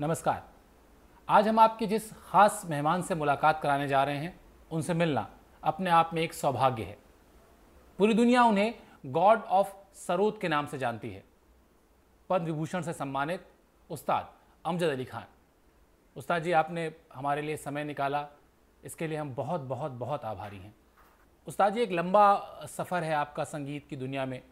[0.00, 0.42] नमस्कार।
[1.28, 5.28] आज हम आपके जिस खास मेहमान से मुलाकात कराने जा रहे हैं, उनसे मिलना
[5.62, 6.96] अपने आप में एक सौभाग्य है।
[7.98, 8.74] पूरी दुनिया उन्हें
[9.06, 11.24] गॉड ऑफ़ सरोद के नाम से जानती है।
[12.30, 13.46] पद्म विभूषण से सम्मानित
[13.90, 14.32] उस्ताद
[14.64, 15.24] अमजद अली खान।
[16.16, 18.26] उस्ताद जी, आपने हमारे लिए समय निकाला।
[18.84, 20.74] इसके लिए हम बहुत बहुत बहुत आभारी हैं।
[21.46, 24.42] उस्ताद जी, एक लंबा सफ़र है आपका संगीत की दुनिया में।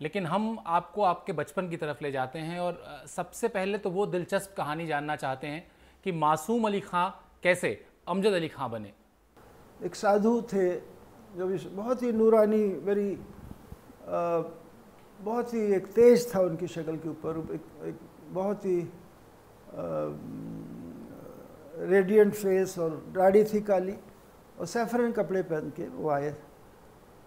[0.00, 4.06] लेकिन हम आपको आपके बचपन की तरफ़ ले जाते हैं और सबसे पहले तो वो
[4.06, 5.66] दिलचस्प कहानी जानना चाहते हैं
[6.04, 7.08] कि मासूम अली खां
[7.42, 7.70] कैसे
[8.08, 8.92] अमजद अली खां बने।
[9.84, 10.68] एक साधु थे
[11.36, 13.10] जो भी बहुत ही नूरानी वेरी
[15.20, 17.98] बहुत ही एक तेज था उनकी शक्ल के ऊपर एक, एक
[18.34, 18.78] बहुत ही
[21.88, 23.94] रेडियंट फेस और दाढ़ी थी काली
[24.60, 26.34] और सैफरन कपड़े पहन के वो आए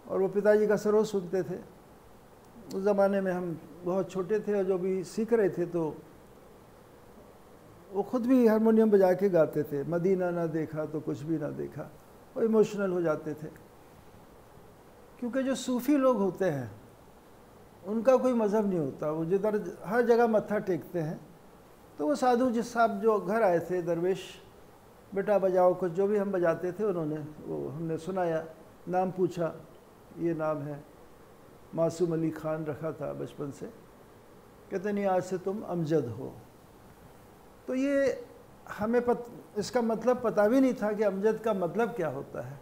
[0.07, 1.57] और वो पिताजी का सरोज सुनते थे।
[2.69, 5.95] उस ज़माने में हम बहुत छोटे थे और जो भी सीख रहे थे तो
[7.91, 11.49] वो खुद भी हारमोनियम बजा के गाते थे। मदीना ना देखा तो कुछ भी ना
[11.51, 11.89] देखा।
[12.35, 13.47] वो इमोशनल हो जाते थे।
[15.19, 16.71] क्योंकि जो सूफ़ी लोग होते हैं,
[17.87, 21.19] उनका कोई मज़हब नहीं होता। वो जिधर हर जगह मत्था टेकते हैं
[21.99, 24.21] तो वो साधु जिस साहब जो घर आए थे, दरवेश,
[25.11, 28.45] बेटा बजाओ, कुछ जो भी हम बजाते थे, उन्होंने वो हमने सुनाया,
[28.87, 29.51] नाम पूछा,
[30.19, 30.83] ये नाम है।
[31.75, 33.65] मासूम अली ख़ान रखा था बचपन से।
[34.71, 36.31] कहते नहीं आज से तुम अमजद हो।
[37.67, 38.25] तो ये
[38.69, 39.25] हमें पत,
[39.57, 42.59] इसका मतलब पता भी नहीं था कि अमजद का मतलब क्या होता है।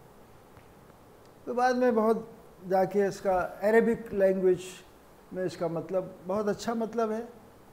[1.46, 2.28] तो बाद में बहुत
[2.66, 4.64] जाके इसका अरेबिक लैंग्वेज
[5.32, 7.20] में इसका मतलब बहुत अच्छा मतलब है।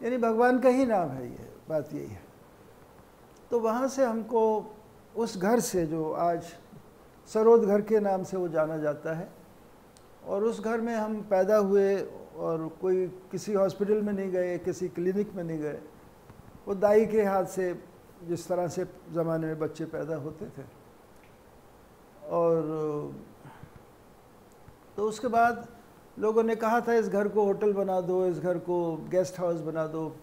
[0.01, 2.23] यानी भगवान का ही नाम है ये बात यही है।
[3.51, 4.43] तो वहाँ से हमको
[5.15, 6.43] उस घर से जो आज
[7.29, 9.29] सरोद घर के नाम से वो जाना जाता है।
[10.27, 11.95] और उस घर में हम पैदा हुए
[12.37, 15.79] और कोई किसी हॉस्पिटल में नहीं गए, किसी क्लिनिक में नहीं गए।
[16.67, 17.73] वो दाई के हाथ से
[18.23, 20.63] जिस तरह से ज़माने में बच्चे पैदा होते थे।
[22.29, 23.15] और
[24.97, 25.67] तो उसके बाद
[26.19, 29.59] लोगों ने कहा था, इस घर को होटल बना दो, इस घर को गेस्ट हाउस
[29.61, 30.15] बना दो,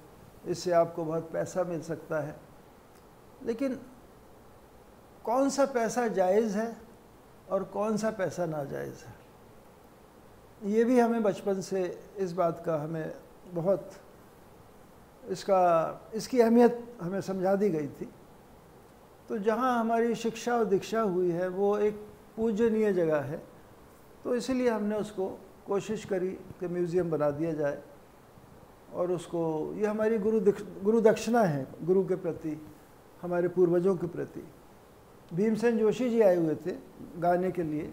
[0.46, 2.36] इससे आपको बहुत पैसा मिल सकता है।
[3.44, 3.78] लेकिन
[5.24, 6.76] कौन सा पैसा जायज़ है
[7.50, 9.21] और कौन सा पैसा नाजायज़ है?
[10.64, 11.82] ये भी हमें बचपन से
[12.18, 13.12] इस बात का हमें
[13.54, 13.90] बहुत,
[15.30, 15.60] इसका,
[16.14, 18.08] इसकी अहमियत हमें समझा दी गई थी।
[19.28, 21.94] तो जहाँ हमारी शिक्षा और दीक्षा हुई है, वो एक
[22.36, 23.42] पूजनीय जगह है।
[24.24, 25.26] तो इसलिए हमने उसको
[25.66, 26.30] कोशिश करी
[26.60, 27.78] कि म्यूज़ियम बना दिया जाए
[28.94, 30.40] और उसको, ये हमारी गुरु
[30.84, 32.60] गुरु दक्षिणा है, गुरु के प्रति,
[33.22, 34.42] हमारे पूर्वजों के प्रति।
[35.30, 36.72] भीमसेन जोशी जी आए हुए थे
[37.18, 37.92] गाने के लिए।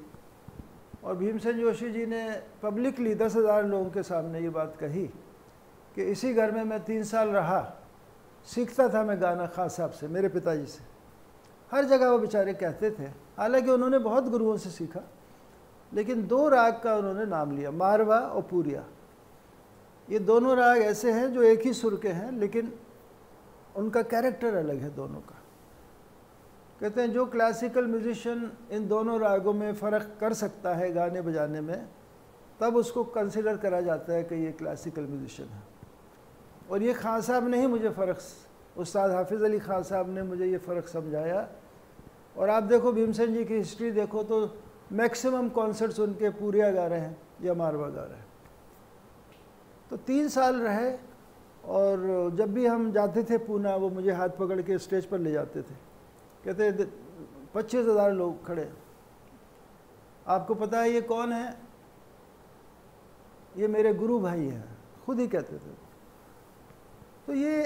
[1.04, 2.24] और भीमसेन जोशी जी ने
[2.64, 5.06] पब्लिकली दस हज़ार लोगों के सामने ये बात कही
[5.96, 7.62] कि इसी घर में मैं तीन साल रहा,
[8.48, 10.84] सीखता था मैं गाना खास साहब से मेरे पिताजी से।
[11.72, 15.02] हर जगह वो बेचारे कहते थे, हालाँकि उन्होंने बहुत गुरुओं से सीखा,
[15.92, 18.84] लेकिन दो राग का उन्होंने नाम लिया, मारवा और पूरिया।
[20.08, 22.74] ये दोनों राग ऐसे हैं जो एक ही सुर के हैं, लेकिन
[23.76, 25.39] उनका कैरेक्टर अलग है दोनों का।
[26.82, 31.62] कहते हैं, जो क्लासिकल म्यूजिशियन इन दोनों रागों में फ़र्क कर सकता है गाने बजाने
[31.62, 31.88] में,
[32.60, 35.64] तब उसको कंसिडर करा जाता है कि ये क्लासिकल म्यूजिशियन है।
[36.72, 38.20] और ये खान साहब ने ही मुझे फ़र्क
[38.78, 41.48] उस्ताद हाफिज़ अली खान साहब ने मुझे ये फ़र्क समझाया।
[42.38, 44.40] और आप देखो, भीमसेन जी की हिस्ट्री देखो तो
[44.92, 48.28] मैक्सिमम कॉन्सर्ट्स उनके पूरिया गा रहे हैं, या मारवा गा रहे हैं।
[49.90, 50.92] तो तीन साल रहे,
[51.66, 55.32] और जब भी हम जाते थे पूना, वो मुझे हाथ पकड़ के स्टेज पर ले
[55.32, 55.89] जाते थे।
[56.46, 56.86] कहते
[57.54, 58.72] पच्चीस हज़ार लोग खड़े
[60.28, 61.58] आपको पता है ये कौन है?
[63.58, 65.72] ये मेरे गुरु भाई हैं, खुद ही कहते थे।
[67.28, 67.64] तो ये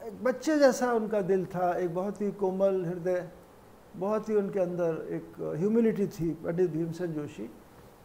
[0.00, 3.30] एक बच्चे जैसा उनका दिल था, एक बहुत ही कोमल हृदय,
[3.96, 7.48] बहुत ही उनके अंदर एक ह्यूमिलिटी थी पंडित भीमसेन जोशी।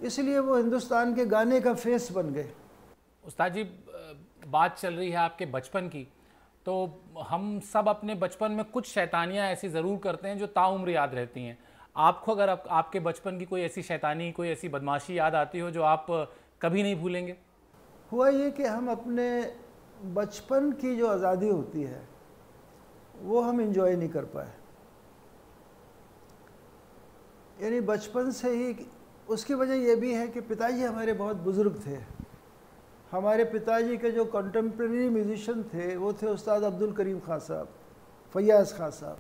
[0.02, 2.50] इसलिए वो हिंदुस्तान के गाने का फेस बन गए।
[3.24, 3.64] उस्ताद जी
[4.48, 6.08] बात चल रही है आपके बचपन की।
[6.66, 6.74] तो
[7.22, 11.44] हम सब अपने बचपन में कुछ शैतानियाँ ऐसी ज़रूर करते हैं जो ताउम्र याद रहती
[11.44, 11.58] हैं।
[11.96, 15.70] आपको अगर आप, आपके बचपन की कोई ऐसी शैतानी कोई ऐसी बदमाशी याद आती हो
[15.72, 16.06] जो आप
[16.62, 17.36] कभी नहीं भूलेंगे?
[18.12, 19.30] हुआ ये कि हम अपने
[20.16, 22.02] बचपन की जो आज़ादी होती है
[23.22, 24.52] वो हम इंजॉय नहीं कर पाए।
[27.62, 28.76] यानी बचपन से ही
[29.28, 31.98] उसकी वजह यह भी है कि पिताजी हमारे बहुत बुज़ुर्ग थे।
[33.16, 37.68] हमारे पिताजी के जो कंटेम्प्रेरी म्यूजिशियन थे, वो थे उस्ताद अब्दुल करीम खान साहब,
[38.36, 39.18] फैयाज़ खान साहब,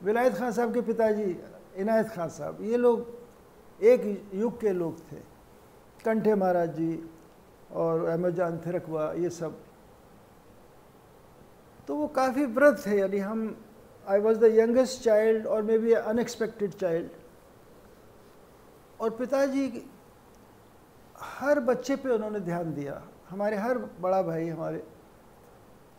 [0.00, 1.36] विलायत खान साहब के पिताजी,
[1.76, 5.20] इनायत खान साहब, ये लोग एक युग के लोग थे।
[6.04, 6.92] कंठे महाराज जी
[7.72, 9.58] और अहमद जान थिरकवा, ये सब।
[11.88, 13.56] तो वो काफ़ी व्रत थे, यानी हम
[14.06, 17.10] I was the youngest child और मे बी अनएक्सपेक्टेड चाइल्ड
[19.00, 19.68] और पिताजी
[21.34, 23.00] हर बच्चे पे उन्होंने ध्यान दिया।
[23.30, 24.82] हमारे हर बड़ा भाई, हमारे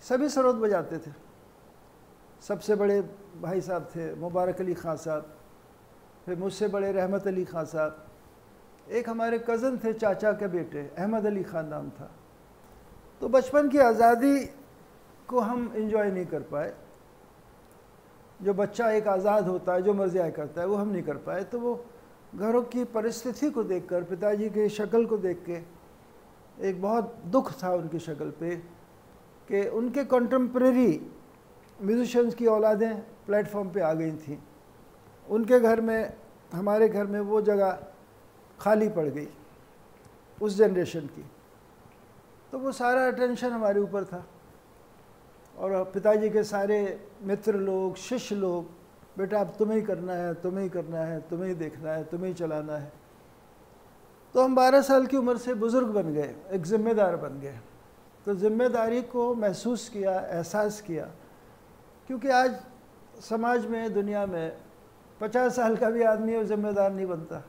[0.04, 1.12] सभी सरोद बजाते थे।
[2.42, 3.01] सबसे बड़े
[3.42, 5.24] भाई साहब थे मुबारक अली ख़ान साहब,
[6.25, 11.25] फिर मुझसे बड़े रहमत अली ख़ान साहब। एक हमारे कज़न थे चाचा के बेटे, अहमद
[11.25, 12.10] अली ख़ान नाम था।
[13.21, 14.39] तो बचपन की आज़ादी
[15.30, 16.74] को हम इंजॉय नहीं कर पाए।
[18.39, 21.44] जो बच्चा एक आज़ाद होता है, जो आए करता है, वो हम नहीं कर पाए।
[21.44, 21.74] तो वो
[22.35, 25.59] घरों की परिस्थिति को देखकर, पिताजी के शक्ल को देख के,
[26.69, 28.55] एक बहुत दुख था उनकी शक्ल पे
[29.49, 31.07] कि उनके कंटेम्प्रेरी
[31.81, 34.39] म्यूजिशंस की औलादें प्लेटफॉर्म पे आ गई थी।
[35.29, 36.13] उनके घर में,
[36.53, 37.87] हमारे घर में वो जगह
[38.59, 39.27] खाली पड़ गई,
[40.41, 41.25] उस जनरेशन की।
[42.51, 44.25] तो वो सारा अटेंशन हमारे ऊपर था।
[45.57, 48.84] और पिताजी के सारे मित्र लोग, शिष्य लोग
[49.17, 52.91] बेटा अब तुम्हें करना है, तुम्हें करना है, तुम्हें देखना है, तुम्हें चलाना है।
[54.35, 57.59] तो हम बारह साल की उम्र से बुज़ुर्ग बन गए, एक ज़िम्मेदार बन गए।
[58.25, 61.09] तो ज़िम्मेदारी को महसूस किया, एहसास किया,
[62.07, 62.59] क्योंकि आज
[63.21, 64.57] समाज में, दुनिया में
[65.21, 67.44] पचास साल का भी आदमी ज़िम्मेदार नहीं बनता।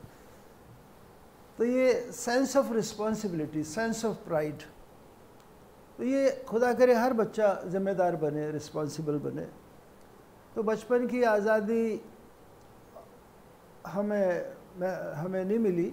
[1.57, 4.61] तो ये sense of responsibility sense of pride
[5.99, 9.45] तो ये खुदा करे हर बच्चा ज़िम्मेदार बने रिस्पॉन्सिबल बने।
[10.57, 12.01] तो बचपन की आज़ादी
[13.87, 14.25] हमें
[15.15, 15.91] हमें नहीं मिली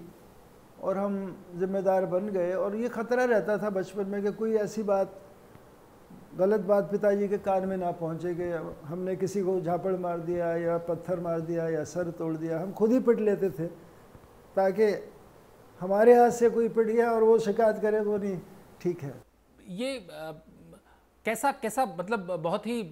[0.81, 1.15] और हम
[1.59, 5.21] ज़िम्मेदार बन गए और ये ख़तरा रहता था बचपन में कि कोई ऐसी बात
[6.39, 8.49] गलत बात पिताजी के कान में ना पहुँचे कि
[8.89, 12.73] हमने किसी को झापड़ मार दिया या पत्थर मार दिया या सर तोड़ दिया। हम
[12.73, 13.67] खुद ही पिट लेते थे
[14.57, 14.89] ताकि
[15.81, 18.39] हमारे हाथ से कोई पिट गया और वो शिकायत करे वो नहीं
[18.81, 19.15] ठीक है।
[19.69, 20.33] ये आ,
[21.27, 22.83] कैसा कैसा मतलब बहुत ही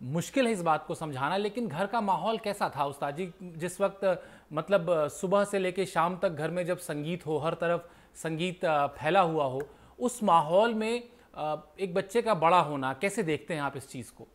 [0.00, 3.32] मुश्किल है इस बात को समझाना, लेकिन घर का माहौल कैसा था उस्ताद जी?
[3.42, 4.22] जिस वक्त
[4.52, 7.82] मतलब सुबह से लेकर शाम तक घर में जब संगीत हो, हर तरफ़
[8.16, 8.64] संगीत
[8.98, 9.60] फैला हुआ हो,
[9.98, 14.26] उस माहौल में एक बच्चे का बड़ा होना, कैसे देखते हैं आप इस चीज़ को?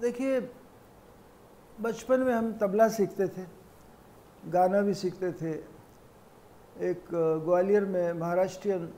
[0.00, 0.40] देखिए,
[1.80, 3.46] बचपन में हम तबला सीखते थे,
[4.48, 5.52] गाना भी सीखते थे।
[6.90, 7.04] एक
[7.44, 8.92] ग्वालियर में महाराष्ट्रियन,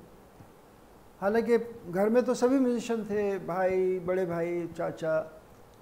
[1.21, 1.59] हालाँकि
[1.91, 5.33] घर में तो सभी म्यूजिशियन थे, भाई, बड़े भाई, चाचा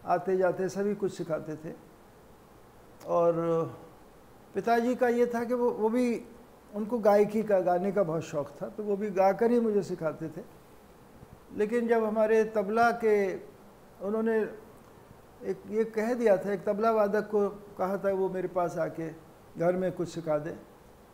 [0.05, 1.75] आते जाते सभी कुछ सिखाते थे।
[3.07, 3.35] और
[4.55, 6.23] पिताजी का ये था कि वो वो भी,
[6.75, 10.29] उनको गायकी का, गाने का बहुत शौक़ था तो वो भी गाकर ही मुझे सिखाते
[10.29, 10.43] थे।
[11.57, 13.35] लेकिन जब हमारे तबला के,
[14.03, 14.39] उन्होंने
[15.43, 19.09] एक, ये कह दिया था, एक तबला वादक को कहा था, वो मेरे पास आके
[19.59, 20.57] घर में कुछ सिखा दे।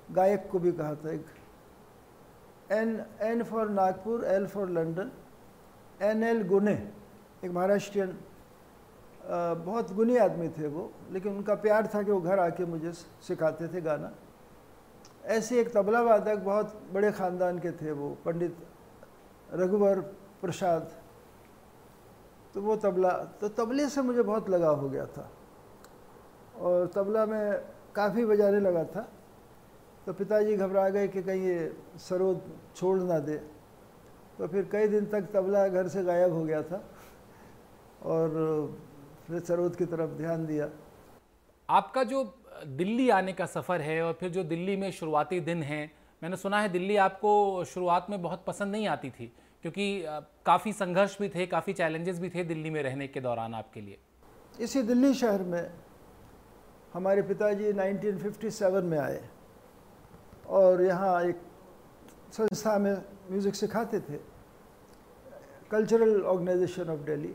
[0.09, 1.27] गायक को भी कहा था एक,
[2.73, 5.11] N N for Nagpur, L for London,
[6.03, 6.75] N L गुने,
[7.45, 8.17] एक महाराष्ट्रियन
[9.29, 13.69] बहुत गुनी आदमी थे वो, लेकिन उनका प्यार था कि वो घर आके मुझे सिखाते
[13.69, 14.13] थे गाना।
[15.27, 18.57] ऐसे एक तबला वादक बहुत बड़े ख़ानदान के थे वो, पंडित
[19.53, 20.01] रघुवर
[20.41, 20.91] प्रसाद।
[22.55, 23.11] तो वो तबला
[23.41, 25.29] तो तबले से मुझे बहुत लगाव हो गया था।
[26.57, 27.61] और तबला में
[27.95, 29.09] काफ़ी बजाने लगा था।
[30.07, 32.41] तो पिताजी घबरा गए कि कहीं ये सरोद
[32.77, 33.37] छोड़ ना दे।
[34.39, 36.83] तो फिर कई दिन तक तबला घर से गायब हो गया था।
[38.03, 38.31] और
[39.29, 40.69] फिर सरोद की तरफ़ ध्यान दिया।
[41.69, 42.23] आपका जो
[42.67, 45.91] दिल्ली आने का सफ़र है और फिर जो दिल्ली में शुरुआती दिन हैं
[46.23, 49.27] मैंने सुना है दिल्ली आपको शुरुआत में बहुत पसंद नहीं आती थी
[49.65, 50.05] क्योंकि
[50.47, 53.99] काफ़ी संघर्ष भी थे काफ़ी चैलेंजेस भी थे दिल्ली में रहने के दौरान आपके लिए।
[54.61, 55.71] इसी दिल्ली शहर में
[56.95, 59.21] हमारे पिताजी 1957 में आए
[60.49, 61.41] और यहाँ एक
[62.33, 62.93] संस्था में
[63.31, 64.19] म्यूज़िक सिखाते थे।
[65.71, 67.35] कल्चरल ऑर्गेनाइजेशन ऑफ़ दिल्ली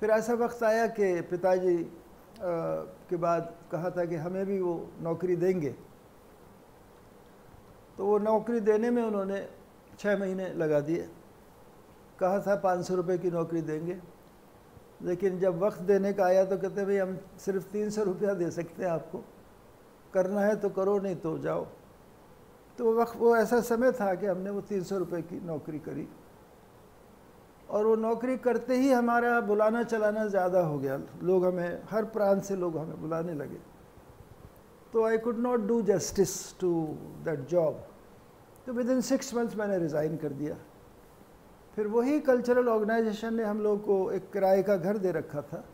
[0.00, 1.76] फिर ऐसा वक्त आया कि पिताजी
[3.08, 5.74] के बाद कहा था कि हमें भी वो नौकरी देंगे।
[7.98, 9.48] तो वो नौकरी देने में उन्होंने
[9.98, 11.08] छः महीने लगा दिए।
[12.20, 13.98] कहा था, पाँच सौ रुपये की नौकरी देंगे।
[15.02, 18.50] लेकिन जब वक्त देने का आया तो कहते भाई, हम सिर्फ़ तीन सौ रुपया दे
[18.50, 19.22] सकते हैं आपको।
[20.14, 21.66] करना है तो करो, नहीं तो जाओ।
[22.78, 26.08] तो वक्त, वो ऐसा समय था कि हमने वो तीन सौ रुपये की नौकरी करी।
[27.68, 32.42] और वो नौकरी करते ही हमारा बुलाना चलाना ज़्यादा हो गया। लोग हमें, हर प्रांत
[32.44, 33.58] से लोग हमें बुलाने लगे।
[34.92, 36.70] तो I could not do justice to
[37.24, 37.84] that job
[38.66, 40.56] तो विद इन सिक्स मंथ्स मैंने रिज़ाइन कर दिया।
[41.76, 45.64] फिर वही कल्चरल ऑर्गेनाइजेशन ने हम लोग को एक किराए का घर दे रखा था,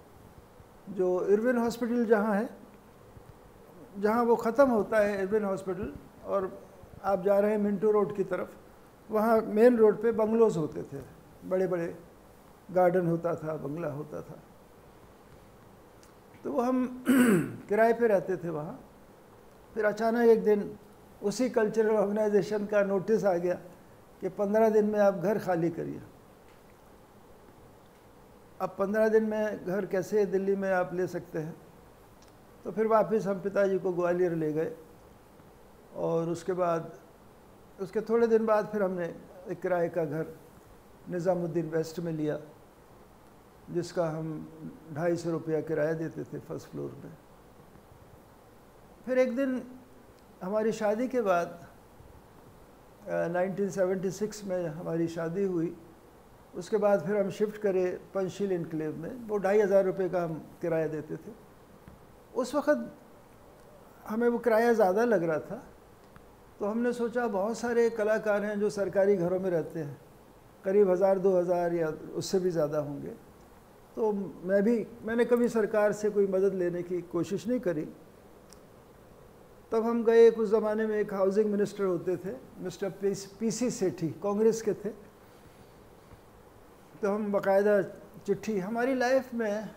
[0.90, 2.48] जो इरविन हॉस्पिटल जहाँ है,
[3.98, 5.92] जहाँ वो ख़त्म होता है इरविन हॉस्पिटल,
[6.26, 6.50] और
[7.04, 8.48] आप जा रहे हैं मिंटो रोड की तरफ़,
[9.08, 11.00] वहाँ मेन रोड पे बंगलोज होते थे।
[11.44, 11.98] बड़े बड़े
[12.70, 14.38] गार्डन होता था, बंगला होता था।
[16.44, 17.04] तो वो हम
[17.68, 18.80] किराए पे रहते थे वहाँ।
[19.74, 20.78] फिर अचानक एक दिन
[21.22, 23.54] उसी कल्चरल ऑर्गेनाइजेशन का नोटिस आ गया
[24.20, 26.02] कि पंद्रह दिन में आप घर खाली करिए।
[28.60, 31.56] अब पंद्रह दिन में घर कैसे दिल्ली में आप ले सकते हैं?
[32.64, 34.76] तो फिर वापस हम पिताजी को ग्वालियर ले गए
[35.96, 36.92] और उसके बाद,
[37.80, 39.14] उसके थोड़े दिन बाद फिर हमने
[39.48, 40.41] एक किराए का घर
[41.10, 42.38] निज़ामुद्दीन वेस्ट में लिया
[43.70, 44.26] जिसका हम
[44.94, 47.12] ढाई सौ रुपया किराया देते थे फ़र्स्ट फ्लोर में
[49.06, 49.62] फिर एक दिन
[50.42, 51.58] हमारी शादी के बाद
[53.02, 55.74] uh, 1976 में हमारी शादी हुई।
[56.54, 60.34] उसके बाद फिर हम शिफ्ट करे पंचशील इनक्लेव में वो ढाई हज़ार रुपये का हम
[60.62, 61.32] किराया देते थे।
[62.34, 62.92] उस वक़्त
[64.08, 65.62] हमें वो किराया ज़्यादा लग रहा था
[66.58, 69.96] तो हमने सोचा बहुत सारे कलाकार हैं जो सरकारी घरों में रहते हैं।
[70.64, 73.12] करीब हज़ार, दो हज़ार या उससे भी ज़्यादा होंगे।
[73.96, 74.12] तो
[74.46, 77.86] मैं भी, मैंने कभी सरकार से कोई मदद लेने की कोशिश नहीं करी।
[79.72, 82.90] तब हम गए, कुछ ज़माने में एक हाउसिंग मिनिस्टर होते थे, mister
[83.40, 84.90] P C Sethi, Congress के थे।
[87.02, 87.80] तो हम बाकायदा
[88.26, 89.70] चिट्ठी, हमारी लाइफ में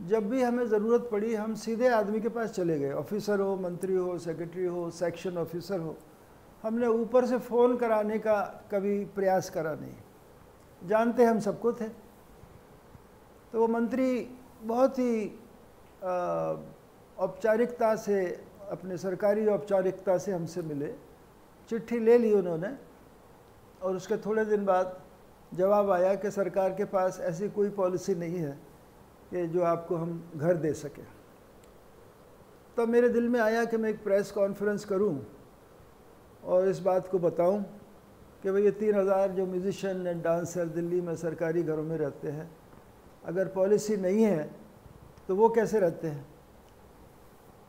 [0.00, 3.94] जब भी हमें ज़रूरत पड़ी, हम सीधे आदमी के पास चले गए। ऑफिसर हो, मंत्री
[3.94, 5.96] हो सेक्रेटरी हो सेक्शन ऑफिसर हो।
[6.62, 9.94] हमने ऊपर से फ़ोन कराने का कभी प्रयास करा नहीं।
[10.82, 11.88] जानते हम सबको थे
[13.52, 14.20] तो वो मंत्री
[14.62, 15.26] बहुत ही
[17.18, 18.24] औपचारिकता से,
[18.70, 20.92] अपने सरकारी औपचारिकता से हमसे मिले।
[21.68, 22.68] चिट्ठी ले ली उन्होंने
[23.82, 24.96] और उसके थोड़े दिन बाद
[25.52, 28.58] जवाब आया कि सरकार के पास ऐसी कोई पॉलिसी नहीं है
[29.30, 31.06] कि जो आपको हम घर दे सकें।
[32.76, 35.18] तो मेरे दिल में आया कि मैं एक प्रेस कॉन्फ्रेंस करूँ
[36.44, 37.64] और इस बात को बताऊँ
[38.42, 42.28] कि भाई ये तीन हज़ार जो म्यूज़िशन एंड डांसर दिल्ली में सरकारी घरों में रहते
[42.28, 42.50] हैं,
[43.24, 44.50] अगर पॉलिसी नहीं है
[45.28, 46.26] तो वो कैसे रहते हैं?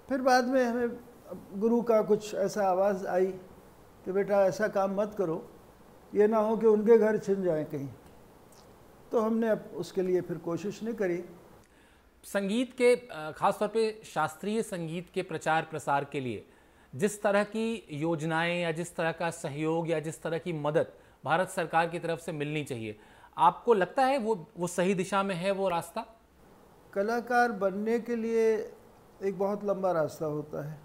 [0.10, 0.90] फिर बाद में हमें
[1.60, 3.26] गुरु का कुछ ऐसा आवाज़ आई
[4.06, 5.44] कि बेटा ऐसा काम मत करो,
[6.14, 7.90] ये ना हो कि उनके घर छिन जाए कहीं।
[9.12, 11.24] तो हमने अब उसके लिए फिर कोशिश नहीं करी।
[12.24, 12.96] संगीत के
[13.34, 16.46] खासतौर पे शास्त्रीय संगीत के प्रचार प्रसार के लिए
[16.96, 20.94] जिस तरह की योजनाएँ या जिस तरह का सहयोग या जिस तरह की मदद
[21.26, 23.00] भारत सरकार की तरफ़ से मिलनी चाहिए,
[23.38, 26.06] आपको लगता है वो वो सही दिशा में है वो रास्ता?
[26.94, 28.72] कलाकार बनने के लिए
[29.24, 30.80] एक बहुत लंबा रास्ता होता है।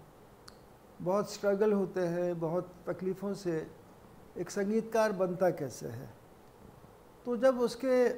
[1.01, 3.67] बहुत स्ट्रगल होते हैं, बहुत तकलीफ़ों से।
[4.37, 6.09] एक संगीतकार बनता कैसे है?
[7.25, 8.09] तो जब उसके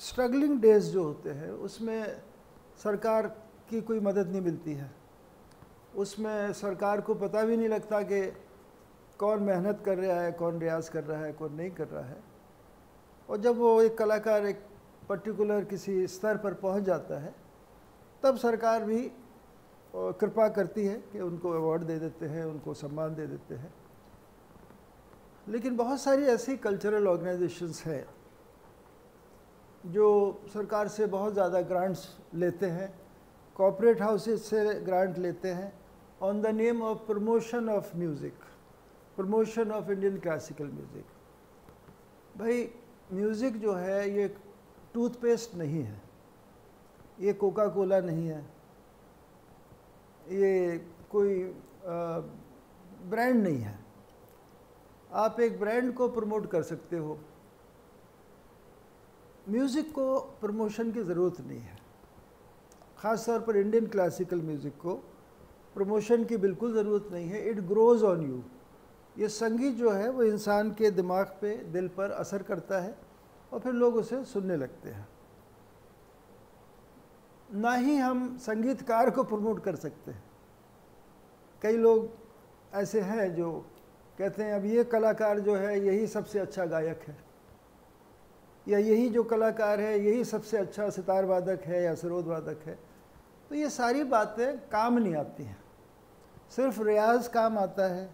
[0.00, 2.22] स्ट्रगलिंग डेज़ जो होते हैं, उसमें
[2.82, 3.26] सरकार
[3.70, 4.95] की कोई मदद नहीं मिलती है।
[5.96, 8.20] उसमें सरकार को पता भी नहीं लगता कि
[9.18, 12.16] कौन मेहनत कर रहा है, कौन रियाज कर रहा है, कौन नहीं कर रहा है।
[13.28, 14.60] और जब वो एक कलाकार एक
[15.08, 17.34] पर्टिकुलर किसी स्तर पर पहुँच जाता है,
[18.22, 19.10] तब सरकार भी
[19.94, 23.72] कृपा करती है कि उनको अवार्ड दे देते हैं, उनको सम्मान दे देते हैं।
[25.46, 28.04] लेकिन बहुत सारी ऐसी कल्चरल ऑर्गेनाइजेशंस हैं,
[29.84, 32.92] जो सरकार से बहुत ज़्यादा ग्रांट्स लेते हैं
[33.56, 35.72] कॉपरेट हाउसेज से ग्रांट लेते हैं
[36.22, 38.44] on the name of promotion of music
[39.16, 41.04] promotion of Indian classical music
[42.38, 42.68] भाई
[43.12, 44.28] म्यूज़िक जो है, ये
[44.94, 46.00] टूथपेस्ट नहीं है.
[47.20, 48.44] ये कोका कोला नहीं है.
[50.30, 50.78] ये
[51.10, 51.34] कोई
[51.84, 53.78] ब्रांड नहीं है.
[55.12, 57.18] आप एक ब्रांड को प्रमोट कर सकते हो.
[59.48, 61.76] म्यूज़िक को प्रमोशन की ज़रूरत नहीं है.
[62.98, 65.00] ख़ास तौर पर इंडियन क्लासिकल म्यूज़िक को
[65.76, 68.42] प्रमोशन की बिल्कुल ज़रूरत नहीं है इट ग्रोज़ ऑन यू
[69.18, 72.98] ये संगीत जो है, वो इंसान के दिमाग पे, दिल पर असर करता है
[73.52, 75.08] और फिर लोग उसे सुनने लगते हैं।
[77.54, 80.24] ना ही हम संगीतकार को प्रमोट कर सकते हैं।
[81.62, 82.10] कई लोग
[82.74, 83.66] ऐसे हैं जो
[84.18, 87.16] कहते हैं, अब ये कलाकार जो है, यही सबसे अच्छा गायक है।
[88.68, 92.78] या, यही जो कलाकार है, यही सबसे अच्छा सितार वादक है या सरोद वादक है।
[93.48, 95.65] तो ये सारी बातें काम नहीं आती हैं।
[96.50, 98.08] सिर्फ़ रियाज काम आता है,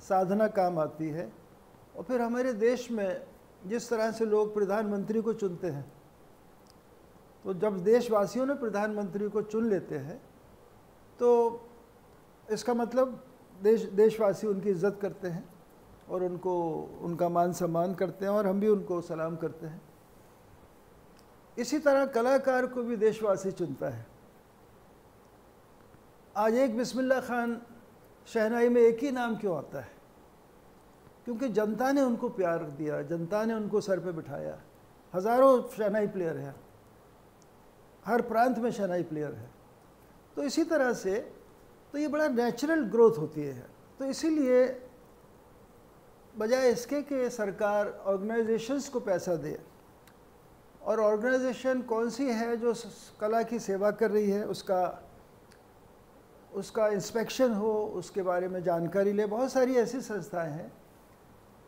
[0.00, 1.30] साधना काम आती है,
[1.96, 3.22] और फिर हमारे देश में
[3.66, 5.84] जिस तरह से लोग प्रधानमंत्री को चुनते हैं
[7.44, 10.20] तो जब देशवासियों ने प्रधानमंत्री को चुन लेते हैं
[11.18, 11.28] तो
[12.48, 13.22] इसका मतलब
[13.58, 15.44] देश, देशवासी उनकी इज़्ज़त करते हैं,
[16.08, 16.54] और उनको,
[17.02, 19.80] उनका मान सम्मान करते हैं, और हम भी उनको सलाम करते हैं।
[21.56, 24.06] इसी तरह कलाकार को भी देशवासी चुनता है।
[26.36, 27.60] आज एक बिस्मिल्लाह खान
[28.26, 29.90] शहनाई में एक ही नाम क्यों आता है?
[31.24, 34.58] क्योंकि जनता ने उनको प्यार दिया, जनता ने उनको सर पे बिठाया।
[35.14, 36.54] हज़ारों शहनाई प्लेयर हैं।
[38.04, 39.50] हर प्रांत में शहनाई प्लेयर है।
[40.36, 41.14] तो इसी तरह से
[41.92, 43.66] तो ये बड़ा नेचुरल ग्रोथ होती है।
[43.98, 44.64] तो इसीलिए
[46.34, 49.58] बजाय इसके कि सरकार ऑर्गेनाइजेशंस को पैसा दे,
[50.82, 52.74] और ऑर्गेनाइजेशन कौन सी है जो
[53.20, 54.82] कला की सेवा कर रही है, उसका
[56.54, 60.72] उसका इंस्पेक्शन हो, उसके बारे में जानकारी ले। बहुत सारी ऐसी संस्थाएँ हैं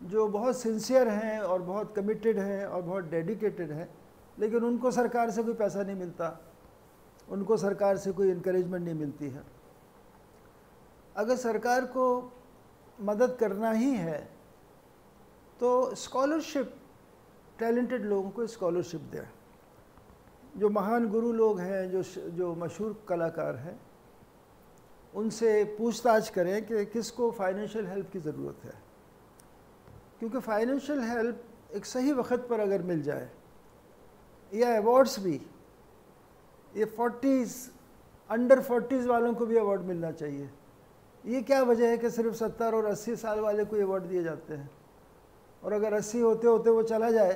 [0.00, 3.88] जो बहुत सिंसियर हैं और बहुत कमिटेड हैं और बहुत डेडिकेटेड हैं,
[4.38, 6.38] लेकिन उनको सरकार से कोई पैसा नहीं मिलता।
[7.28, 9.42] उनको सरकार से कोई इनक्रेजमेंट नहीं मिलती है।
[11.16, 12.32] अगर सरकार को
[12.99, 14.18] मदद करना ही है
[15.61, 16.75] तो स्कॉलरशिप
[17.58, 19.28] टैलेंटेड लोगों को स्कॉलरशिप दें।
[20.56, 23.78] जो महान गुरु लोग हैं, जो जो मशहूर कलाकार हैं
[25.18, 28.75] उनसे पूछताछ करें कि किसको फाइनेंशियल हेल्प की ज़रूरत है।
[30.18, 31.42] क्योंकि फाइनेंशियल हेल्प
[31.75, 33.28] एक सही वक्त पर अगर मिल जाए,
[34.52, 35.40] या अवार्ड्स भी,
[36.76, 37.56] ये फोर्टीज़
[38.30, 40.50] अंडर फोर्टीज़ वालों को भी अवार्ड मिलना चाहिए।
[41.25, 44.54] ये क्या वजह है कि सिर्फ़ सत्तर और अस्सी साल वाले को अवार्ड दिए जाते
[44.54, 44.70] हैं?
[45.62, 47.32] और अगर अस्सी होते होते वो चला जाए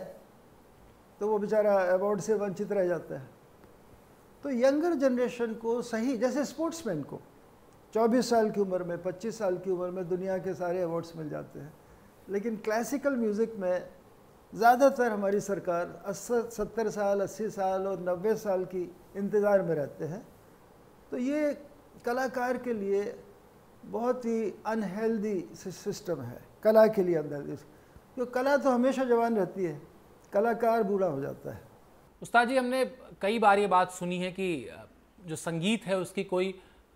[1.21, 3.29] तो वो बेचारा अवार्ड से वंचित रह जाता है।
[4.43, 7.21] तो यंगर जनरेशन को सही, जैसे स्पोर्ट्समैन को
[7.95, 11.29] 24 साल की उम्र में 25 साल की उम्र में दुनिया के सारे अवार्ड्स मिल
[11.29, 11.73] जाते हैं।
[12.29, 13.89] लेकिन क्लासिकल म्यूज़िक में
[14.53, 18.83] ज़्यादातर हमारी सरकार अस्सी, सत्तर साल, अस्सी साल और नब्बे साल की
[19.17, 20.23] इंतज़ार में रहते हैं।
[21.11, 21.53] तो ये
[22.05, 23.15] कलाकार के लिए
[23.85, 27.57] बहुत ही अनहेल्दी सिस्टम है, कला के लिए अनहेल्दी
[28.15, 29.81] क्योंकि कला तो हमेशा जवान रहती है,
[30.33, 31.61] कलाकार बूढ़ा हो जाता है।
[32.23, 32.85] उस्ताद जी, हमने
[33.23, 34.69] कई बार ये बात सुनी है कि
[35.27, 36.55] जो संगीत है उसकी कोई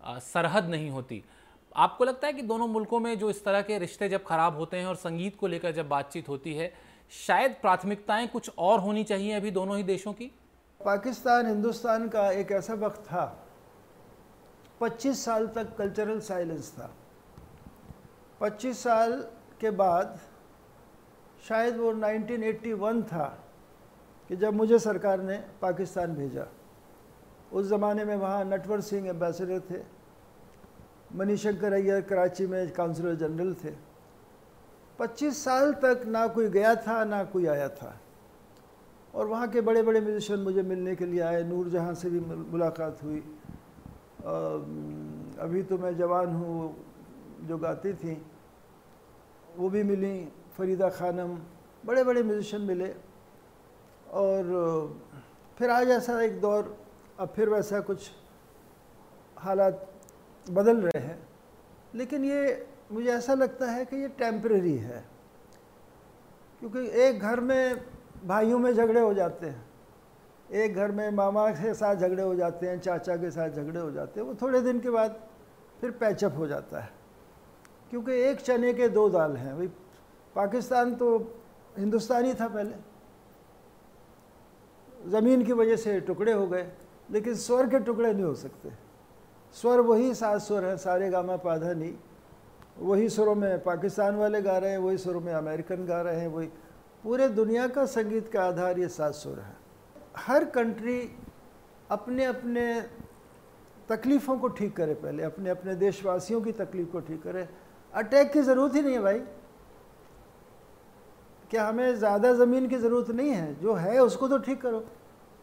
[0.09, 1.23] सरहद नहीं होती।
[1.75, 4.77] आपको लगता है कि दोनों मुल्कों में जो इस तरह के रिश्ते जब खराब होते
[4.77, 6.73] हैं और संगीत को लेकर जब बातचीत होती है,
[7.27, 10.31] शायद प्राथमिकताएँ कुछ और होनी चाहिए अभी दोनों ही देशों की?
[10.85, 13.47] पाकिस्तान, हिंदुस्तान का एक ऐसा वक्त था
[14.81, 16.93] 25 साल तक कल्चरल साइलेंस था।
[18.41, 19.27] 25 साल
[19.61, 20.19] के बाद
[21.47, 23.43] शायद वो 1981 था
[24.29, 26.47] कि जब मुझे सरकार ने पाकिस्तान भेजा।
[27.53, 29.96] उस ज़माने में वहाँ नटवर सिंह एम्बेसडर थे।
[31.15, 33.71] मनीशंकर अय्यर कराची में काउंसलर जनरल थे।
[34.99, 37.99] 25 साल तक ना कोई गया था, ना कोई आया था।
[39.15, 42.19] और वहाँ के बड़े बड़े म्यूजिशियन मुझे मिलने के लिए आए। नूर जहाँ से भी
[42.19, 43.19] मुलाकात हुई।
[45.39, 46.85] अभी तो मैं जवान हूँ,
[47.41, 48.25] जो गाती थी।
[49.57, 51.39] वो भी मिली, फरीदा खानम।
[51.85, 52.95] बड़े बड़े म्यूजिशियन मिले।
[54.11, 54.43] और,
[55.57, 56.77] फिर आज ऐसा एक दौर,
[57.19, 58.11] अब फिर वैसा कुछ
[59.37, 59.93] हालात
[60.49, 61.27] बदल रहे हैं।
[61.95, 65.05] लेकिन ये मुझे ऐसा लगता है कि ये टेम्परेरी है।
[66.59, 67.85] क्योंकि एक घर में
[68.25, 69.65] भाइयों में झगड़े हो जाते हैं।
[70.51, 73.91] एक घर में मामा के साथ झगड़े हो जाते हैं, चाचा के साथ झगड़े हो
[73.91, 75.27] जाते हैं। वो थोड़े दिन के बाद
[75.81, 76.89] फिर पैचअप हो जाता है।
[77.89, 79.67] क्योंकि एक चने के दो दाल हैं। भाई,
[80.35, 81.35] पाकिस्तान तो
[81.77, 82.75] हिंदुस्तानी था पहले।
[85.09, 86.71] ज़मीन की वजह से टुकड़े हो गए,
[87.11, 88.86] लेकिन स्वर के टुकड़े नहीं हो सकते।
[89.57, 91.93] स्वर वही सात स्वर है, सारे गामा पाधा नहीं।
[92.79, 96.27] वही स्वरों में पाकिस्तान वाले गा रहे हैं, वही स्वरों में अमेरिकन गा रहे हैं,
[96.27, 96.47] वही
[97.03, 99.55] पूरे दुनिया का संगीत का आधार ये सात स्वर है।
[100.17, 100.99] हर कंट्री
[101.91, 102.81] अपने अपने
[103.89, 107.47] तकलीफ़ों को ठीक करे पहले अपने अपने देशवासियों की तकलीफ़ को ठीक करे।
[107.93, 109.19] अटैक की ज़रूरत ही नहीं है भाई।
[111.51, 113.53] क्या हमें ज़्यादा ज़मीन की ज़रूरत नहीं है?
[113.61, 114.83] जो है उसको तो ठीक करो।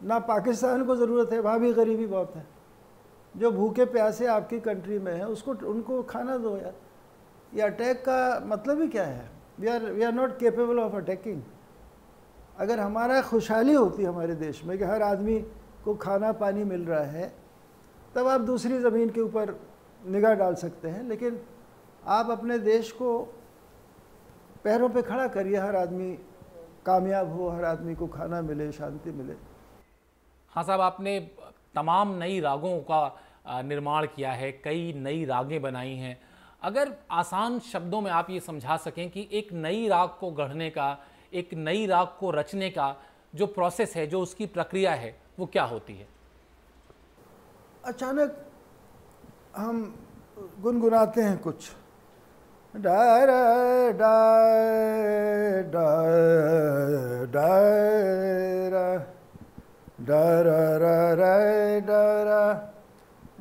[0.01, 2.54] ना पाकिस्तान को ज़रूरत है, वहाँ भी गरीबी बहुत है।
[3.35, 6.73] जो भूखे प्यासे आपकी कंट्री में है, उसको, उनको खाना दो यार।
[7.53, 9.29] ये अटैक का मतलब ही क्या है?
[9.59, 11.41] We are we are not capable of attacking
[12.57, 15.39] अगर हमारा खुशहाली होती हमारे देश में कि हर आदमी
[15.85, 17.33] को खाना पानी मिल रहा है,
[18.15, 19.55] तब आप दूसरी ज़मीन के ऊपर
[20.01, 21.39] निगाह डाल सकते हैं, लेकिन
[22.03, 23.19] आप अपने देश को
[24.63, 26.11] पैरों पे खड़ा करिए, हर आदमी
[26.85, 29.33] कामयाब हो, हर आदमी को खाना मिले, शांति मिले।
[30.53, 31.19] हाँ साहब, आपने
[31.75, 33.05] तमाम नई रागों का
[33.47, 36.17] निर्माण किया है कई नई रागें बनाई हैं
[36.63, 40.97] अगर आसान शब्दों में आप ये समझा सकें कि एक नई राग को गढ़ने का
[41.33, 42.95] एक नई राग को रचने का
[43.35, 46.07] जो प्रोसेस है जो उसकी प्रक्रिया है वो क्या होती है
[47.85, 48.37] अचानक
[49.55, 49.83] हम
[50.61, 51.71] गुनगुनाते हैं कुछ
[52.73, 53.27] डार
[53.91, 55.63] डार
[61.87, 62.74] डार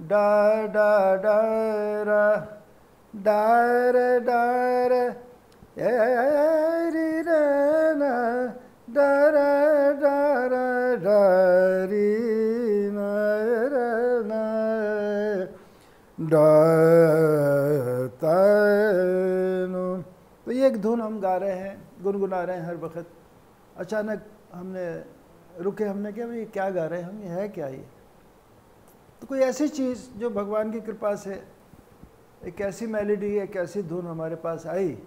[0.08, 1.38] da da da
[2.04, 2.24] ra
[3.14, 3.40] da
[3.92, 5.14] ra
[20.44, 23.06] तो ये एक धुन हम गा रहे हैं, गुनगुना रहे हैं हर वक्त।
[23.76, 24.22] अचानक
[24.54, 25.04] हमने,
[25.60, 27.22] रुके हमने क्या भाई क्या गा रहे हैं हम?
[27.22, 27.84] ये है क्या ये?
[29.24, 31.42] तो कोई ऐसी चीज़ जो भगवान की कृपा से
[32.44, 34.98] एक ऐसी मेलेडी एक ऐसी धुन हमारे पास आई?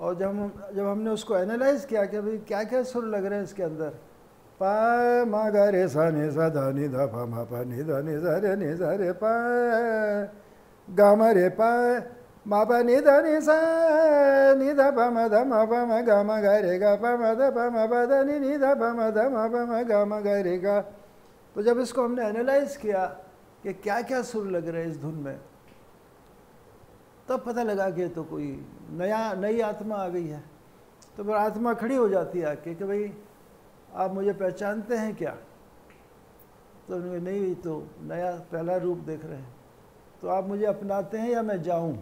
[0.00, 3.38] और जब हम, जब हमने उसको एनालाइज किया कि भाई क्या क्या सुर लग रहे
[3.38, 3.88] हैं इसके अंदर?
[4.56, 4.72] पा,
[5.24, 8.16] मा, गा, रे, सा, नि, सा, धा, नि, धा पा मा पा नि, धा, नि,
[8.20, 9.32] सा, रे, नि, सा, रे, पा,
[10.88, 11.70] गा, मा, रे, पा,
[12.46, 13.58] मा पा नि, धा, नि, सा,
[14.54, 17.34] नि, धा पा मा, धा, मा पा मा, गा मा, गा, रे, गा पा मा,
[17.34, 20.04] धा पा मा पा धा, नि नि, धा पा मा, धा, मा पा मा, गा
[20.04, 20.84] मा, गा, रे, गा।
[21.58, 23.04] तो जब इसको हमने एनालाइज किया
[23.62, 25.38] कि क्या क्या सुर लग रहे हैं इस धुन में,
[27.28, 28.46] तब पता लगा कि तो कोई
[28.90, 30.42] नया, नई आत्मा आ गई है।
[31.16, 33.12] तो फिर आत्मा खड़ी हो जाती है आके कि भाई,
[33.94, 35.36] आप मुझे पहचानते हैं क्या?
[36.88, 39.54] तो उन्होंने नहीं तो नया, पहला रूप देख रहे हैं।
[40.22, 41.96] तो आप मुझे अपनाते हैं या मैं जाऊँ?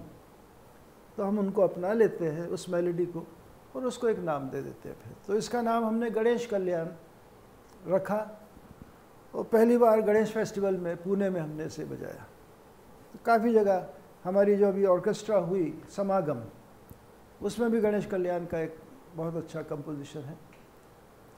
[1.17, 3.27] तो हम उनको अपना लेते हैं उस मेलोडी को
[3.77, 6.89] और उसको एक नाम दे देते हैं फिर। तो इसका नाम हमने गणेश कल्याण
[7.89, 8.43] रखा।
[9.37, 12.27] और पहली बार गणेश फेस्टिवल में पुणे में हमने इसे बजाया।
[13.13, 13.87] तो काफ़ी जगह
[14.25, 16.43] हमारी जो अभी ऑर्केस्ट्रा हुई समागम
[17.43, 18.77] उसमें भी गणेश कल्याण का एक
[19.15, 20.37] बहुत अच्छा कंपोजिशन है।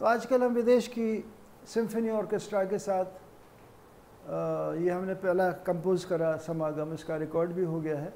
[0.01, 1.25] तो आजकल हम विदेश की
[1.67, 7.81] सिम्फनी ऑर्केस्ट्रा के साथ आ, ये हमने पहला कंपोज करा समागम इसका रिकॉर्ड भी हो
[7.81, 8.13] गया है।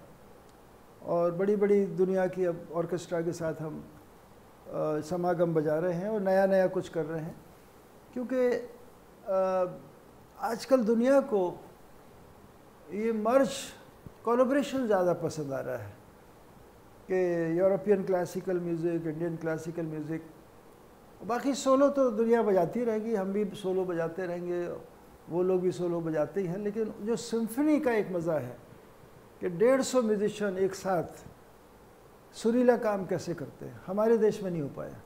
[1.03, 3.83] और बड़ी बड़ी दुनिया की अब ऑर्केस्ट्रा के साथ हम
[4.69, 7.35] आ, समागम बजा रहे हैं और नया नया कुछ कर रहे हैं।
[8.13, 8.51] क्योंकि
[9.25, 11.43] आजकल दुनिया को
[12.93, 13.51] ये मर्ज
[14.25, 15.91] कोलोब्रेशन ज़्यादा पसंद आ रहा है
[17.09, 20.23] कि European classical music Indian classical music
[21.27, 24.67] बाकी सोलो तो दुनिया बजाती रहेगी, हम भी सोलो बजाते रहेंगे,
[25.31, 28.57] वो लोग भी सोलो बजाते ही हैं, लेकिन जो सिम्फनी का एक मज़ा है
[29.41, 31.25] कि डेढ़ सौ म्यूजिशन एक साथ
[32.35, 33.81] सुरीला काम कैसे करते हैं?
[33.87, 35.01] हमारे देश में नहीं हो पाया।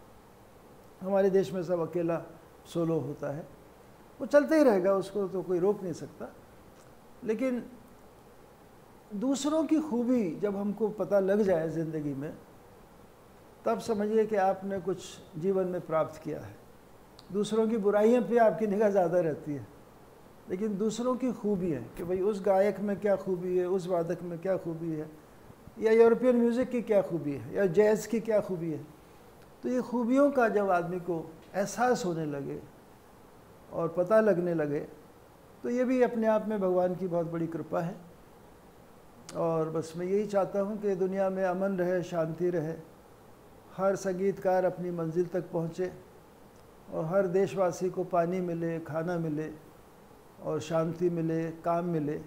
[1.01, 2.23] हमारे देश में सब अकेला
[2.65, 3.47] सोलो होता है।
[4.21, 6.29] वो चलते ही रहेगा, उसको तो कोई रोक नहीं सकता।
[7.25, 7.63] लेकिन
[9.15, 12.33] दूसरों की खूबी जब हमको पता लग जाए ज़िंदगी में,
[13.65, 14.99] तब समझिए कि आपने कुछ
[15.39, 16.55] जीवन में प्राप्त किया है।
[17.33, 19.67] दूसरों की बुराइयों पे आपकी निगाह ज़्यादा रहती है।
[20.51, 24.23] लेकिन दूसरों की खूबी है कि भाई उस गायक में क्या खूबी है, उस वादक
[24.23, 25.09] में क्या खूबी है,
[25.79, 28.85] या यूरोपियन म्यूज़िक की क्या खूबी है, या जैज़ की क्या खूबी है।
[29.63, 31.19] तो ये खूबियों का जब आदमी को
[31.55, 32.61] एहसास होने लगे
[33.73, 34.81] और पता लगने लगे
[35.65, 37.95] तो ये भी अपने आप में भगवान की बहुत बड़ी कृपा है।
[39.37, 42.75] और बस मैं यही चाहता हूँ कि दुनिया में अमन रहे, शांति रहे,
[43.77, 45.91] हर संगीतकार अपनी मंजिल तक पहुँचे
[46.93, 49.51] और हर देशवासी को पानी मिले, खाना मिले
[50.43, 52.21] और शांति मिले, काम मिले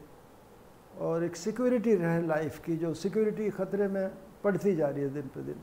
[0.99, 4.09] और एक सिक्योरिटी रहे लाइफ की, जो सिक्योरिटी ख़तरे में
[4.43, 5.61] पड़ती जा रही है दिन पर दिन।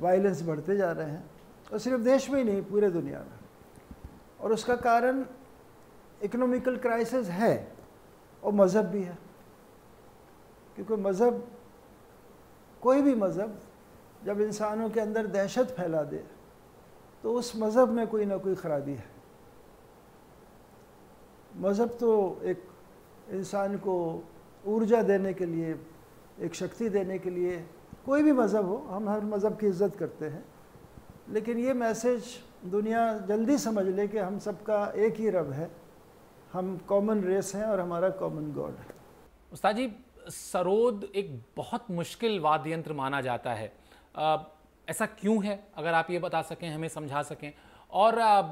[0.00, 1.24] वायलेंस बढ़ते जा रहे हैं
[1.72, 3.38] और सिर्फ़ देश में ही नहीं, पूरे दुनिया में।
[4.40, 5.24] और उसका कारण
[6.24, 7.54] इकोनॉमिकल क्राइसिस है
[8.42, 9.18] और मज़हब भी है।
[10.76, 11.46] क्योंकि मज़हब,
[12.82, 13.60] कोई भी मज़हब
[14.24, 16.24] जब इंसानों के अंदर दहशत फैला दे
[17.24, 19.08] तो उस मज़हब में कोई ना कोई खराबी है।
[21.54, 22.62] मज़हब तो एक
[23.30, 23.96] इंसान को
[24.64, 25.78] ऊर्जा देने के लिए,
[26.40, 27.58] एक शक्ति देने के लिए
[28.06, 30.44] कोई भी मज़हब हो, हम हर मज़हब की इज़्ज़त करते हैं।
[31.28, 32.22] लेकिन ये मैसेज
[32.66, 35.70] दुनिया जल्दी समझ ले कि हम सबका एक ही रब है।
[36.52, 38.86] हम कॉमन रेस हैं और हमारा कॉमन गॉड है।
[39.52, 39.92] उस्ताद जी
[40.28, 43.72] सरोद एक बहुत मुश्किल वाद्य यंत्र माना जाता है।
[44.16, 44.36] आ,
[44.88, 45.68] ऐसा क्यों है?
[45.76, 47.52] अगर आप ये बता सकें हमें समझा सकें।
[47.90, 48.42] और आ,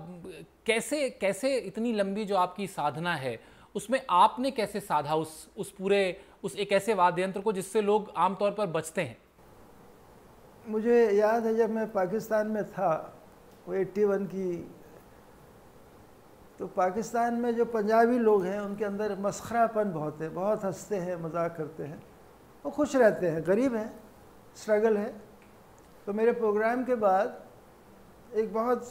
[0.67, 3.41] कैसे कैसे इतनी लंबी जो आपकी साधना है
[3.75, 8.13] उसमें आपने कैसे साधा उस उस पूरे उस एक ऐसे वाद्य यंत्र को जिससे लोग
[8.17, 9.19] आमतौर पर बचते हैं?
[10.69, 13.18] मुझे याद है जब मैं पाकिस्तान में था
[13.69, 14.75] वो एट्टी वन की
[16.59, 21.17] तो पाकिस्तान में जो पंजाबी लोग हैं, उनके अंदर मस्खरापन बहुत है, बहुत हँसते हैं,
[21.17, 22.03] मज़ाक करते हैं।
[22.65, 23.93] वो खुश रहते हैं, गरीब हैं
[24.57, 25.13] स्ट्रगल है।
[26.07, 27.43] तो मेरे प्रोग्राम के बाद
[28.35, 28.89] एक बहुत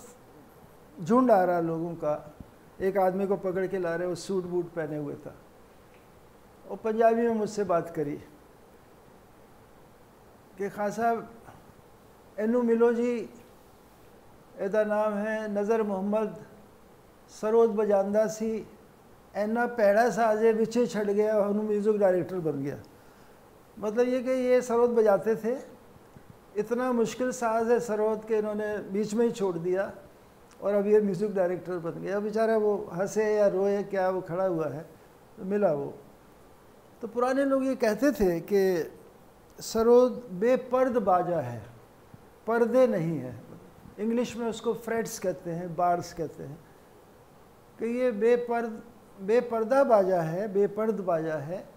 [1.04, 2.36] झुंड आ रहा लोगों का।
[2.82, 5.36] एक आदमी को पकड़ के ला रहे, वो सूट बूट पहने हुए था।
[6.68, 8.16] वो पंजाबी में मुझसे बात करी
[10.58, 11.30] कि खान साहब,
[12.38, 13.30] एनू मिलो जी
[14.58, 16.36] एदा नाम है नज़र मोहम्मद
[17.32, 18.52] सरोज बजांदा सी
[19.34, 22.78] एना पैड़ा सा अजय पीछे छड़ गया और म्यूज़िक डायरेक्टर बन गया
[23.78, 25.56] मतलब ये कि ये सरोद बजाते थे
[26.58, 29.92] इतना मुश्किल साज है सरोद के इन्होंने बीच में ही छोड़ दिया
[30.60, 34.46] और अब ये म्यूज़िक डायरेक्टर बन गया बेचारा वो हंसे या रोए क्या वो खड़ा
[34.46, 34.86] हुआ है
[35.38, 35.94] तो मिला वो
[37.02, 38.64] तो पुराने लोग ये कहते थे कि
[39.60, 41.62] सरोद बेपर्द बाजा है
[42.48, 43.47] पर्दे नहीं है
[44.00, 46.58] इंग्लिश में उसको फ्रेड्स कहते हैं, बार्स कहते हैं।
[47.80, 48.82] कि ये बेपर्द,
[49.22, 51.70] बेपर्दा बाजा है, बेपर्द बाजा है।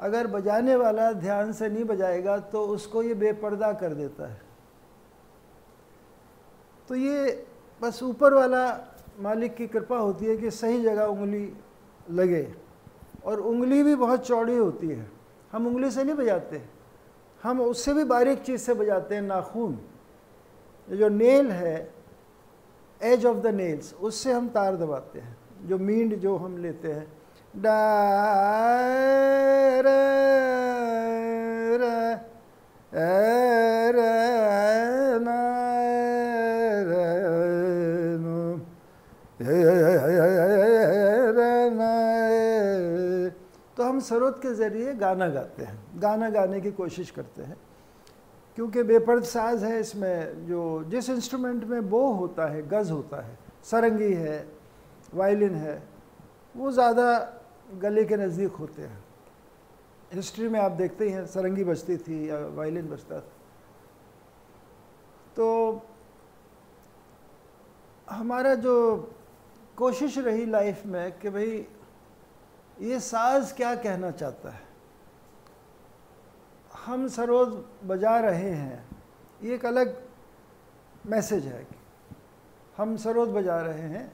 [0.00, 4.42] अगर बजाने वाला ध्यान से नहीं बजाएगा तो उसको ये बेपर्दा कर देता है।
[6.88, 7.46] तो ये
[7.82, 11.52] बस ऊपर वाला मालिक की कृपा होती है कि सही जगह उंगली
[12.10, 12.54] लगे।
[13.24, 15.10] और उंगली भी बहुत चौड़ी होती है।
[15.52, 16.62] हम उंगली से नहीं बजाते।
[17.42, 19.80] हम उससे भी बारीक चीज़ से बजाते हैं, नाखून।
[20.88, 21.90] जो नेल है
[23.02, 27.06] एज ऑफ़ द नेल्स उससे हम तार दबाते हैं। जो मींड जो हम लेते हैं,
[27.56, 27.78] डा
[43.76, 47.56] तो हम सरोद के ज़रिए गाना गाते हैं। गाना गाने की कोशिश करते हैं।
[48.56, 53.38] क्योंकि बेपर्द साज है इसमें जो, जिस इंस्ट्रूमेंट में बो होता है, गज़ होता है,
[53.64, 54.46] सरंगी है
[55.14, 55.82] वायलिन है,
[56.56, 57.06] वो ज़्यादा
[57.82, 58.98] गले के नज़दीक होते हैं।
[60.12, 63.32] हिस्ट्री में आप देखते ही हैं, सरंगी बजती थी या वायलिन बजता था।
[65.36, 65.82] तो
[68.10, 68.74] हमारा जो
[69.76, 71.66] कोशिश रही लाइफ में कि भाई,
[72.80, 74.71] ये साज क्या कहना चाहता है?
[76.86, 77.52] हम सरोज
[77.86, 78.84] बजा रहे हैं,
[79.42, 79.96] ये एक अलग
[81.06, 81.76] मैसेज है कि
[82.76, 84.12] हम सरोज बजा रहे हैं,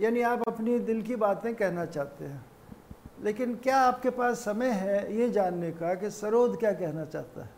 [0.00, 2.44] यानी आप अपनी दिल की बातें कहना चाहते हैं।
[3.22, 7.50] लेकिन क्या आपके पास समय है ये जानने का कि सरोद क्या कहना चाहता है?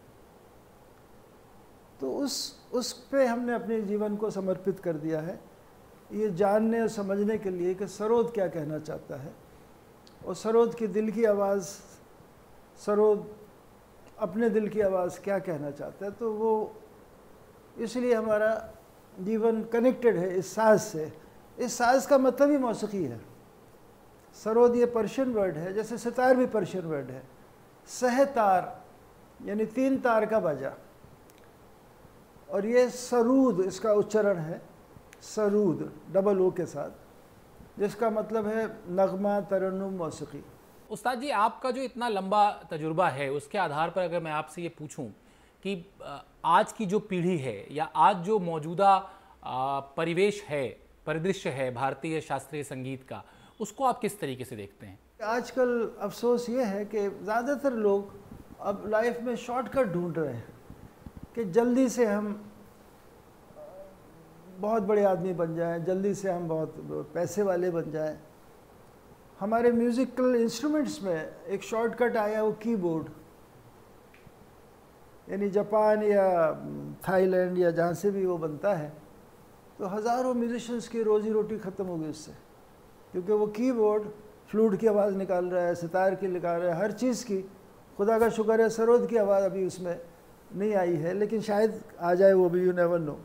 [2.01, 5.39] तो उस उस पे हमने अपने जीवन को समर्पित कर दिया है,
[6.13, 9.35] ये जानने और समझने के लिए कि सरोद क्या कहना चाहता है।
[10.27, 11.69] और सरोद की दिल की आवाज़
[12.87, 13.29] सरोद
[14.21, 16.13] अपने दिल की आवाज़ क्या कहना चाहता है?
[16.13, 16.73] तो वो
[17.79, 18.73] इसलिए हमारा
[19.21, 21.13] जीवन कनेक्टेड है इस साज से।
[21.59, 23.21] इस साज का मतलब ही मौसीकी है।
[24.35, 27.23] सरोद ये पर्शियन वर्ड है, जैसे सितार भी पर्शियन वर्ड है।
[27.87, 28.85] सह तार,
[29.45, 30.73] यानी तीन तार का बाजा।
[32.51, 34.63] और ये सरूद, इसका उच्चारण है,
[35.23, 36.91] सरूद डबल ओ के साथ,
[37.79, 40.45] जिसका मतलब है नगमा, तरन्नुम, मौसीकी।
[40.91, 44.69] उस्ताद जी, आपका जो इतना लंबा तजुर्बा है, उसके आधार पर अगर मैं आपसे ये
[44.69, 45.07] पूछूँ
[45.65, 45.85] कि
[46.45, 48.97] आज की जो पीढ़ी है या आज जो मौजूदा
[49.97, 50.67] परिवेश है,
[51.07, 53.23] परिदृश्य है भारतीय शास्त्रीय संगीत का,
[53.61, 54.99] उसको आप किस तरीके से देखते हैं?
[55.23, 58.15] आजकल अफसोस ये है कि ज़्यादातर लोग
[58.61, 60.49] अब लाइफ में शॉर्टकट ढूंढ रहे हैं
[61.35, 62.41] कि जल्दी से हम
[64.59, 66.75] बहुत बड़े आदमी बन जाएँ, जल्दी से हम बहुत
[67.15, 68.19] पैसे वाले बन जाएँ।
[69.41, 73.07] हमारे म्यूज़िकल इंस्ट्रूमेंट्स में एक शॉर्टकट आया वो कीबोर्ड
[75.29, 76.27] यानी जापान या
[77.09, 78.93] थाईलैंड या जहाँ से भी वो बनता है
[79.79, 82.33] तो हज़ारों म्यूजिशंस की रोज़ी रोटी ख़त्म हो गई उससे।
[83.13, 84.05] क्योंकि वो कीबोर्ड
[84.51, 87.41] फ्लूट की आवाज़ निकाल रहा है, सितार की निकाल रहा है, हर चीज़ की।
[87.97, 90.01] खुदा का शुक्र है, सरोद की आवाज़ अभी उसमें
[90.53, 93.19] नहीं आई है, लेकिन शायद आ जाए वो भी यू नेवर नो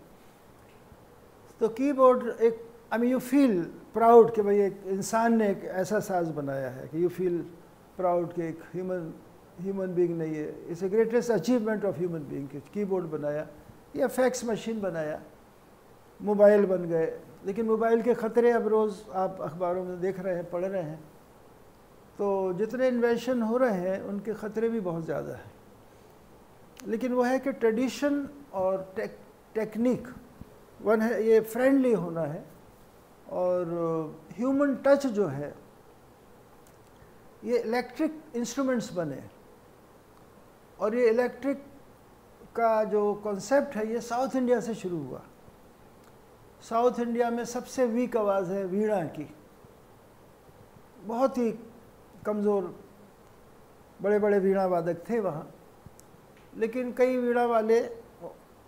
[1.61, 3.65] तो कीबोर्ड एक I mean you feel
[3.95, 7.37] proud कि भाई एक इंसान ने एक ऐसा साज बनाया है कि यू फील
[7.97, 9.13] प्राउड कि एक ह्यूमन
[9.61, 13.47] ह्यूमन बींग नहीं है it's a greatest achievement of human being कि कीबोर्ड बनाया,
[13.95, 15.21] या फैक्स मशीन बनाया
[16.19, 17.05] मोबाइल बन गए।
[17.45, 20.99] लेकिन मोबाइल के ख़तरे अब रोज़ आप अखबारों में देख रहे हैं, पढ़ रहे हैं।
[22.17, 25.51] तो जितने इन्वेंशन हो रहे हैं, उनके ख़तरे भी बहुत ज़्यादा हैं।
[26.87, 29.17] लेकिन वो है कि ट्रेडिशन और टेक
[29.55, 30.07] टेक्निक
[30.81, 32.43] वन है, ये फ्रेंडली होना है।
[33.35, 33.71] और
[34.37, 35.53] ह्यूमन टच जो है,
[37.43, 39.23] ये इलेक्ट्रिक इंस्ट्रूमेंट्स बने।
[40.79, 41.63] और ये इलेक्ट्रिक
[42.55, 45.21] का जो कॉन्सेप्ट है, ये साउथ इंडिया से शुरू हुआ।
[46.61, 49.27] साउथ इंडिया में सबसे वीक आवाज़ है वीणा की।
[51.01, 51.51] बहुत ही
[52.25, 52.75] कमज़ोर
[54.01, 55.47] बड़े बड़े वीणा वादक थे वहाँ।
[56.57, 57.79] लेकिन कई वीणा वाले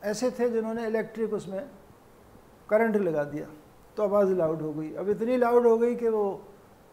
[0.04, 1.70] ऐसे थे जिन्होंने इलेक्ट्रिक उसमें
[2.70, 3.48] करंट लगा दिया।
[3.98, 6.24] तो आवाज़ लाउड हो गई। अब इतनी लाउड हो गई कि वो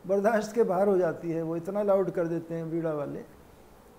[0.04, 3.20] बर्दाश्त के बाहर हो जाती है, वो इतना लाउड कर देते हैं बीड़ा वाले।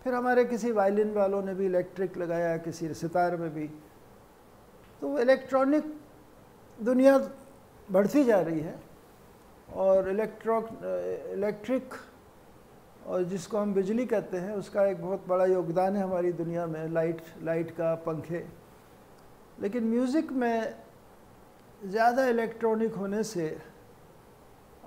[0.04, 3.68] फिर हमारे किसी वायलिन वालों ने भी इलेक्ट्रिक लगाया, किसी सितार में भी।
[5.02, 5.94] तो इलेक्ट्रॉनिक
[6.80, 7.18] दुनिया
[7.90, 8.76] बढ़ती जा रही है
[9.76, 10.62] और इलेक्ट्रॉ
[11.34, 11.94] इलेक्ट्रिक
[13.08, 16.88] और जिसको हम बिजली कहते हैं, उसका एक बहुत बड़ा योगदान है हमारी दुनिया में
[16.90, 18.46] लाइट लाइट का पंखे।
[19.62, 20.85] लेकिन म्यूज़िक में
[21.86, 23.58] ज़्यादा इलेक्ट्रॉनिक होने से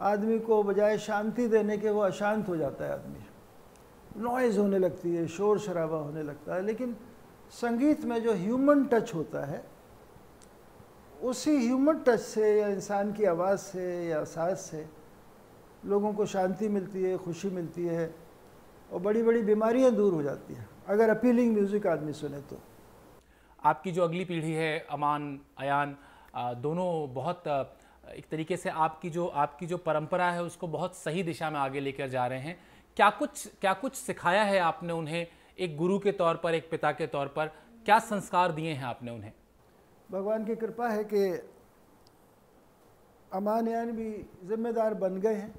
[0.03, 5.15] आदमी को बजाय शांति देने के वो अशांत हो जाता है आदमी। नॉइज़ होने लगती
[5.15, 6.97] है शोर शराबा होने लगता है, लेकिन
[7.53, 9.63] संगीत में जो ह्यूमन टच होता है,
[11.23, 14.87] उसी ह्यूमन टच से या इंसान की आवाज़ से या सांस से
[15.87, 18.15] लोगों को शांति मिलती है, खुशी मिलती है
[18.93, 22.61] और बड़ी बड़ी बीमारियाँ दूर हो जाती हैं। अगर अपीलिंग म्यूज़िक आदमी सुने तो।
[23.63, 25.97] आपकी जो अगली पीढ़ी है, अमान, अयान
[26.35, 27.47] दोनों बहुत
[28.09, 31.81] एक तरीके से आपकी जो आपकी जो परंपरा है, उसको बहुत सही दिशा में आगे
[31.81, 32.59] लेकर जा रहे हैं।
[32.97, 35.27] क्या कुछ क्या कुछ सिखाया है आपने उन्हें?
[35.59, 37.47] एक गुरु के तौर पर, एक पिता के तौर पर,
[37.87, 39.33] क्या संस्कार दिए हैं आपने उन्हें?
[40.11, 41.25] भगवान की कृपा है कि
[43.33, 44.11] अमान यान भी
[44.45, 45.55] जिम्मेदार बन गए हैं।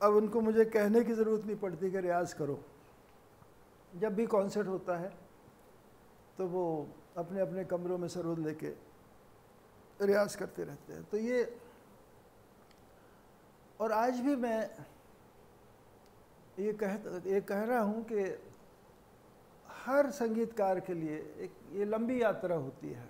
[0.00, 2.58] अब उनको मुझे कहने की ज़रूरत नहीं पड़ती कि रियाज़ करो।
[3.92, 5.08] जब भी कॉन्सर्ट होता है
[6.38, 6.64] तो वो
[7.16, 8.70] अपने अपने कमरों में सरोद लेके
[10.00, 11.44] रियाज करते रहते हैं। तो ये
[13.80, 14.60] और आज भी मैं
[16.58, 16.92] ये कह
[17.26, 18.24] ये कह रहा हूँ कि
[19.86, 23.08] हर संगीतकार के लिए एक ये लंबी यात्रा होती है।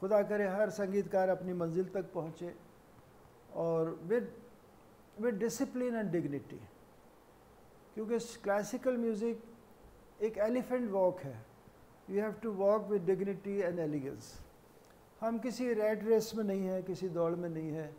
[0.00, 2.54] खुदा करे हर संगीतकार अपनी मंजिल तक पहुँचे
[3.56, 4.32] और with
[5.20, 6.60] with discipline and dignity
[7.94, 9.42] क्योंकि क्लासिकल म्यूज़िक
[10.22, 11.36] एक एलिफेंट वॉक है।
[12.10, 14.32] You have to walk with dignity and elegance
[15.20, 17.94] हम किसी रेड रेस में नहीं है, किसी दौड़ में नहीं है।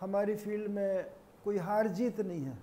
[0.00, 1.12] हमारी फ़ील्ड में
[1.44, 2.58] कोई हार जीत नहीं है।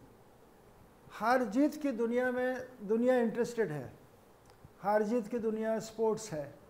[1.11, 3.93] हार जीत की दुनिया में दुनिया इंटरेस्टेड है।
[4.79, 6.63] हार जीत की दुनिया स्पोर्ट्स है।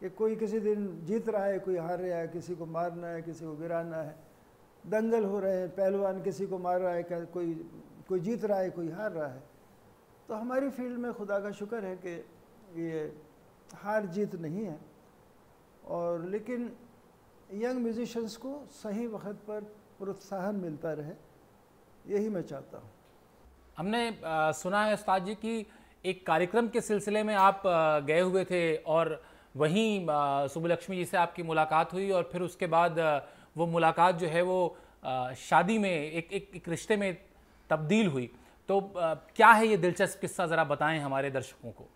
[0.00, 3.22] कि कोई किसी दिन जीत रहा है, कोई हार रहा है, किसी को मारना है,
[3.22, 4.16] किसी को गिराना है।
[4.86, 7.70] दंगल हो रहे हैं, पहलवान किसी को मार रहा है कोई
[8.08, 9.42] कोई जीत रहा है, कोई हार रहा है।
[10.28, 12.24] तो हमारी फ़ील्ड में खुदा का शुक्र है कि
[12.82, 13.18] ये
[13.74, 14.89] हार जीत नहीं है।
[15.90, 16.70] और लेकिन
[17.62, 19.60] यंग म्यूजिशंस को सही वक्त पर
[19.98, 21.14] प्रोत्साहन मिलता रहे
[22.06, 22.90] यही मैं चाहता हूँ।
[23.78, 25.66] हमने आ, सुना है उस्ताद जी की
[26.04, 29.22] एक कार्यक्रम के सिलसिले में आप आ, गए हुए थे और
[29.54, 30.06] वहीं
[30.48, 33.18] सुबलक्ष्मी जी से आपकी मुलाकात हुई और फिर उसके बाद आ,
[33.56, 34.76] वो मुलाकात जो है वो
[35.38, 37.16] शादी में एक एक, एक रिश्ते में
[37.70, 38.30] तब्दील हुई।
[38.68, 41.88] तो क्या है ये दिलचस्प किस्सा ज़रा बताएँ हमारे दर्शकों को?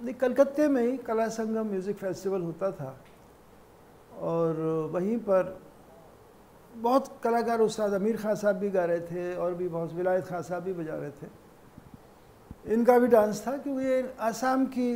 [0.00, 2.90] नहीं कलकत्ते में ही कला संगम म्यूज़िक फेस्टिवल होता था।
[4.20, 4.56] और
[4.92, 5.58] वहीं पर
[6.74, 10.42] बहुत कलाकार उस्ताद अमीर खान साहब भी गा रहे थे और भी बहुत, विलायत खान
[10.42, 11.26] साहब भी बजा रहे थे।
[12.74, 14.90] इनका भी डांस था क्योंकि ये आसाम की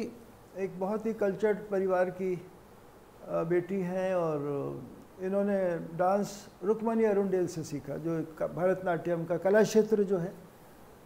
[0.59, 2.35] एक बहुत ही कल्चर्ड परिवार की
[3.49, 4.39] बेटी हैं और
[5.23, 5.59] इन्होंने
[5.97, 6.31] डांस
[6.65, 8.19] रुकमनी अरुणडेल से सीखा, जो
[8.55, 10.33] भरतनाट्यम का कला क्षेत्र जो है,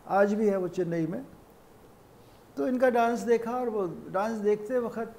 [0.07, 1.25] आज भी है वो चेन्नई में।
[2.57, 5.15] तो इनका डांस देखा और वो डांस देखते वक्त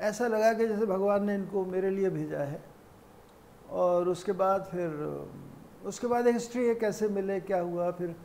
[0.00, 2.62] ऐसा लगा कि जैसे भगवान ने इनको मेरे लिए भेजा है।
[3.70, 4.90] और उसके बाद फिर,
[5.84, 7.90] उसके बाद हिस्ट्री है, कैसे मिले, क्या हुआ?
[7.90, 8.16] फिर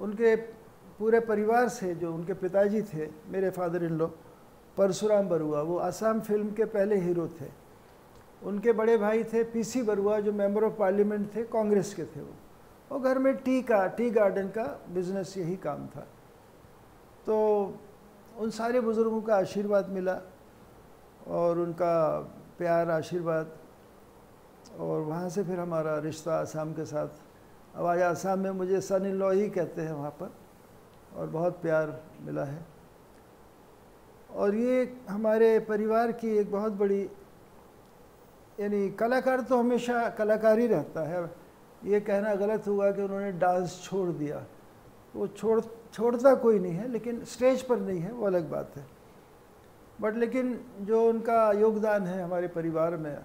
[0.00, 0.36] उनके
[0.98, 4.06] पूरे परिवार से जो उनके पिताजी थे, मेरे father in law
[4.76, 7.62] Parshuram Barua, वो आसाम फ़िल्म के पहले हीरो थे।
[8.42, 12.34] उनके बड़े भाई थे पीसी बरुआ, जो मेंबर ऑफ़ पार्लियामेंट थे, कांग्रेस के थे वो।
[12.94, 16.06] और घर में टी का, टी गार्डन का बिज़नेस यही काम था।
[17.26, 17.66] तो
[18.38, 20.22] उन सारे बुज़ुर्गों का आशीर्वाद मिला।
[21.26, 22.18] और उनका
[22.58, 23.52] प्यार, आशीर्वाद
[24.78, 27.08] और वहाँ से फिर हमारा रिश्ता आसाम के साथ।
[27.76, 30.32] अब आज आसाम में मुझे सन इन लॉ ही कहते हैं वहाँ पर
[31.16, 32.64] और बहुत प्यार मिला है।
[34.30, 37.02] और ये हमारे परिवार की एक बहुत बड़ी,
[38.60, 41.30] यानी कलाकार तो हमेशा कलाकार ही रहता है।
[41.84, 44.44] ये कहना गलत हुआ कि उन्होंने डांस छोड़ दिया।
[45.16, 45.60] वो छोड़,
[45.92, 48.86] छोड़ता कोई नहीं है, लेकिन स्टेज पर नहीं है, वो अलग बात है।
[50.00, 53.16] बट लेकिन जो उनका योगदान है हमारे परिवार में,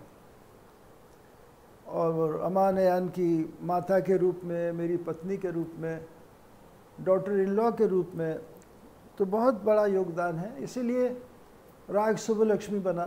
[1.88, 6.06] और अमान यान की माता के रूप में, मेरी पत्नी के रूप में
[7.02, 8.40] डॉटर इन लॉ के रूप में
[9.18, 11.08] तो बहुत बड़ा योगदान है। इसीलिए
[11.90, 13.06] राग लक्ष्मी बना।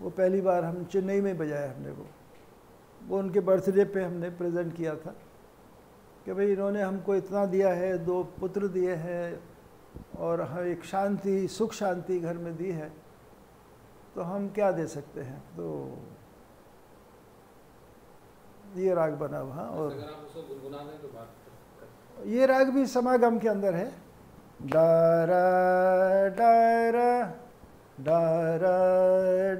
[0.00, 2.06] वो पहली बार हम चेन्नई में बजाया हमने वो।
[3.08, 5.14] वो उनके बर्थडे पे हमने प्रेजेंट किया था
[6.24, 9.40] कि भाई इन्होंने हमको इतना दिया है, दो पुत्र दिए हैं
[10.18, 12.92] और हर एक शांति सुख शांति घर में दी है
[14.14, 15.40] तो हम क्या दे सकते हैं?
[15.56, 15.98] तो
[18.76, 19.90] ये राग बना हुआ और
[22.16, 23.90] तो ये राग भी समागम के अंदर है।
[24.66, 25.42] डारा
[26.38, 27.10] डारा
[28.00, 28.76] डारा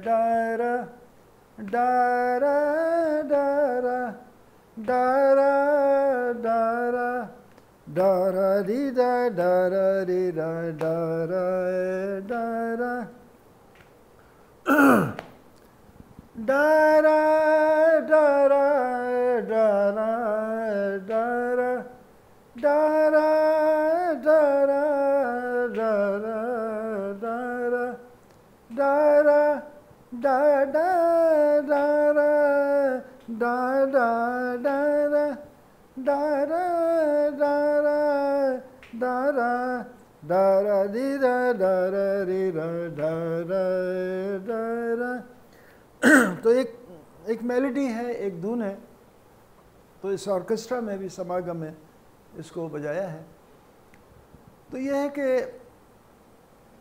[0.05, 0.83] डारा
[1.59, 2.55] डारा
[3.23, 3.97] डारा
[4.77, 5.51] डारा
[6.43, 7.09] डारा
[7.91, 13.07] da ra di da da ra di da da ra da ra
[16.45, 17.19] da ra
[18.09, 19.65] da ra da
[19.97, 20.11] ra
[21.07, 21.23] da
[21.57, 21.71] ra
[22.61, 23.33] da ra
[24.21, 24.83] da ra
[25.73, 25.91] da
[26.23, 26.39] ra
[27.19, 27.35] da
[27.73, 27.85] ra
[28.77, 28.93] da
[29.27, 29.41] ra
[30.21, 30.89] da da
[31.69, 31.83] da
[32.17, 32.31] ra
[33.39, 34.68] da da da
[38.99, 39.85] da ra
[40.21, 42.67] da di da da ra ri da
[42.99, 43.13] ra
[44.47, 44.61] da
[44.99, 45.11] ra
[46.43, 46.75] तो एक
[47.29, 48.77] एक melody है, एक धुन है।
[50.01, 51.75] तो इस orchestra में भी, समागम में
[52.39, 53.25] इसको बजाया है।
[54.71, 55.27] तो यह है कि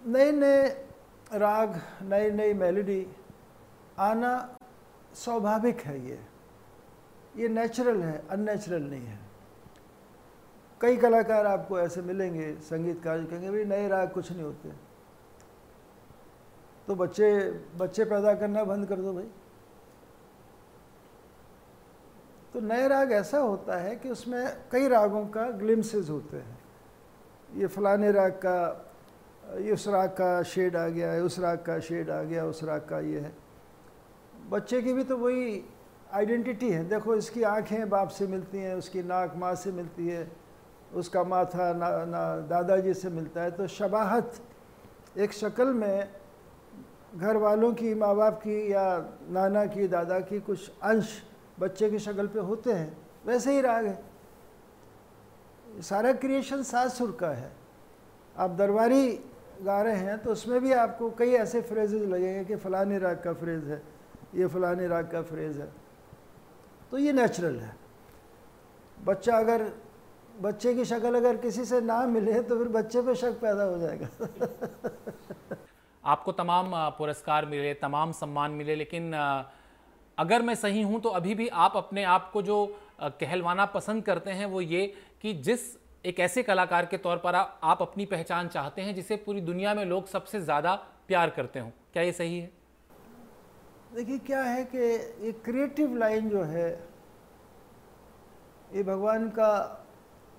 [0.06, 0.68] नए नए
[1.34, 3.06] राग नई नई मेलोडी
[3.98, 4.32] आना
[5.14, 6.18] स्वाभाविक है ये।
[7.36, 9.18] ये नेचुरल है अननेचुरल नहीं है।
[10.80, 14.72] कई कलाकार आपको ऐसे मिलेंगे संगीतकार कहेंगे, भाई, नए राग कुछ नहीं होते।
[16.86, 19.28] तो बच्चे बच्चे पैदा करना बंद कर दो भाई।
[22.52, 26.58] तो नए राग ऐसा होता है कि उसमें कई रागों का ग्लिम्सेस होते हैं।
[27.54, 28.90] ये फलाने राग का,
[29.58, 32.64] ये उस राग का शेड आ गया है उस राग का शेड आ गया, उस
[32.64, 33.32] राग का ये है।
[34.48, 35.64] बच्चे की भी तो वही
[36.12, 40.47] आइडेंटिटी है। देखो, इसकी आँखें बाप से मिलती हैं, उसकी नाक माँ से मिलती है।
[40.94, 44.32] उसका माथा ना, ना दादाजी से मिलता है तो शबाहत
[45.18, 46.08] एक शक्ल में
[47.16, 48.84] घर वालों की माँ बाप की या
[49.30, 51.22] नाना की दादा की कुछ अंश
[51.60, 54.02] बच्चे की शक्ल पे होते हैं वैसे ही राग है।
[55.82, 57.50] सारा क्रिएशन सात सुर का है।
[58.36, 59.08] आप दरबारी
[59.62, 63.32] गा रहे हैं तो उसमें भी आपको कई ऐसे फ्रेजेज लगेंगे कि फ़लाने राग का
[63.32, 63.82] फ्रेज़ है
[64.34, 65.68] ये फ़लाने राग का फ्रेज़ है।
[66.90, 67.76] तो ये नेचुरल है।
[69.04, 69.70] बच्चा अगर
[70.38, 73.78] बच्चे की शक्ल अगर किसी से ना मिले तो फिर बच्चे पे शक पैदा हो
[73.78, 74.08] जाएगा।
[76.04, 79.12] आपको तमाम पुरस्कार मिले तमाम सम्मान मिले लेकिन
[80.18, 82.56] अगर मैं सही हूँ तो अभी भी आप अपने आप को जो
[83.00, 84.86] कहलवाना पसंद करते हैं वो ये
[85.22, 85.60] कि जिस
[86.06, 89.84] एक ऐसे कलाकार के तौर पर आप अपनी पहचान चाहते हैं जिसे पूरी दुनिया में
[89.84, 90.74] लोग सबसे ज़्यादा
[91.08, 92.50] प्यार करते हों। क्या ये सही है?
[93.94, 94.78] देखिए क्या है कि
[95.26, 96.70] ये क्रिएटिव लाइन जो है
[98.74, 99.50] ये भगवान का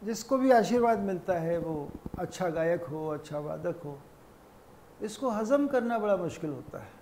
[0.01, 1.89] जिसको भी आशीर्वाद मिलता है, वो
[2.19, 3.97] अच्छा गायक हो अच्छा वादक हो,
[5.01, 6.97] इसको हज़म करना बड़ा मुश्किल होता है।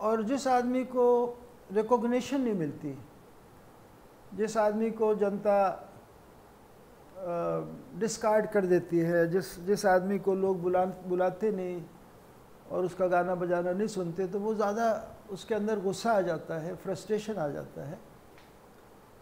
[0.00, 1.06] और जिस आदमी को
[1.72, 2.96] रिकॉग्निशन नहीं मिलती,
[4.34, 5.86] जिस आदमी को जनता
[8.00, 11.82] डिस्कार्ड कर देती है, जिस जिस आदमी को लोग बुला, बुलाते नहीं
[12.70, 14.86] और उसका गाना बजाना नहीं सुनते तो वो ज़्यादा
[15.30, 17.98] उसके अंदर गुस्सा आ जाता है फ्रस्ट्रेशन आ जाता है।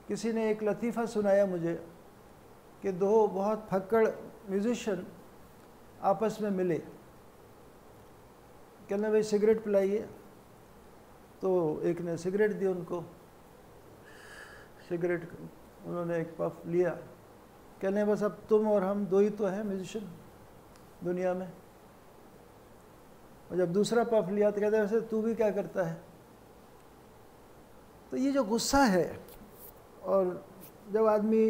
[0.09, 1.74] किसी ने एक लतीफ़ा सुनाया मुझे
[2.82, 4.06] कि दो बहुत फक्कड़
[4.50, 5.04] म्यूज़िशन
[6.02, 6.78] आपस में मिले।
[8.88, 10.09] कहना, भाई सिगरेट पिलाइए।
[11.42, 13.00] तो एक ने सिगरेट दी उनको।
[14.88, 15.28] सिगरेट
[15.86, 16.90] उन्होंने एक पफ लिया।
[17.82, 20.09] कहने, बस अब तुम और हम दो ही तो हैं म्यूजिशियन
[21.04, 21.52] दुनिया में।
[23.50, 26.00] और जब दूसरा पफ लिया तो कहते वैसे तू भी क्या करता है?
[28.11, 29.27] तो ये जो गुस्सा है
[30.03, 30.44] और
[30.92, 31.46] जब आदमी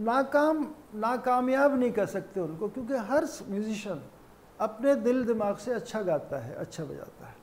[0.00, 0.66] नाकाम,
[0.96, 4.02] नाकामयाब नहीं कर सकते उनको, क्योंकि हर म्यूजिशियन
[4.60, 7.36] अपने दिल दिमाग से अच्छा गाता है अच्छा बजाता है।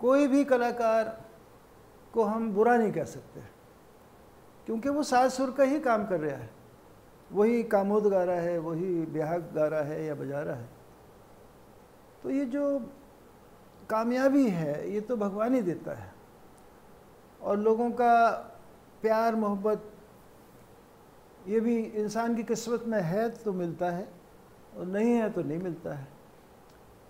[0.00, 1.04] कोई भी कलाकार
[2.14, 3.40] को हम बुरा नहीं कह सकते,
[4.66, 6.50] क्योंकि वो सात सुर का ही काम कर रहा है।
[7.30, 10.68] वही कामोद गा रहा है, वही ब्याहक गा रहा है या बजा रहा है।
[12.22, 12.78] तो ये जो
[13.90, 16.12] कामयाबी है, ये तो भगवान ही देता है।
[17.40, 18.30] और लोगों का
[19.02, 19.90] प्यार, मोहब्बत,
[21.46, 24.08] ये भी इंसान की किस्मत में है तो मिलता है
[24.76, 26.06] और नहीं है तो नहीं मिलता है।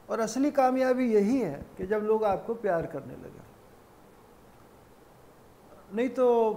[0.09, 3.47] और असली कामयाबी यही है कि जब लोग आपको प्यार करने लगे।
[5.97, 6.53] नहीं तो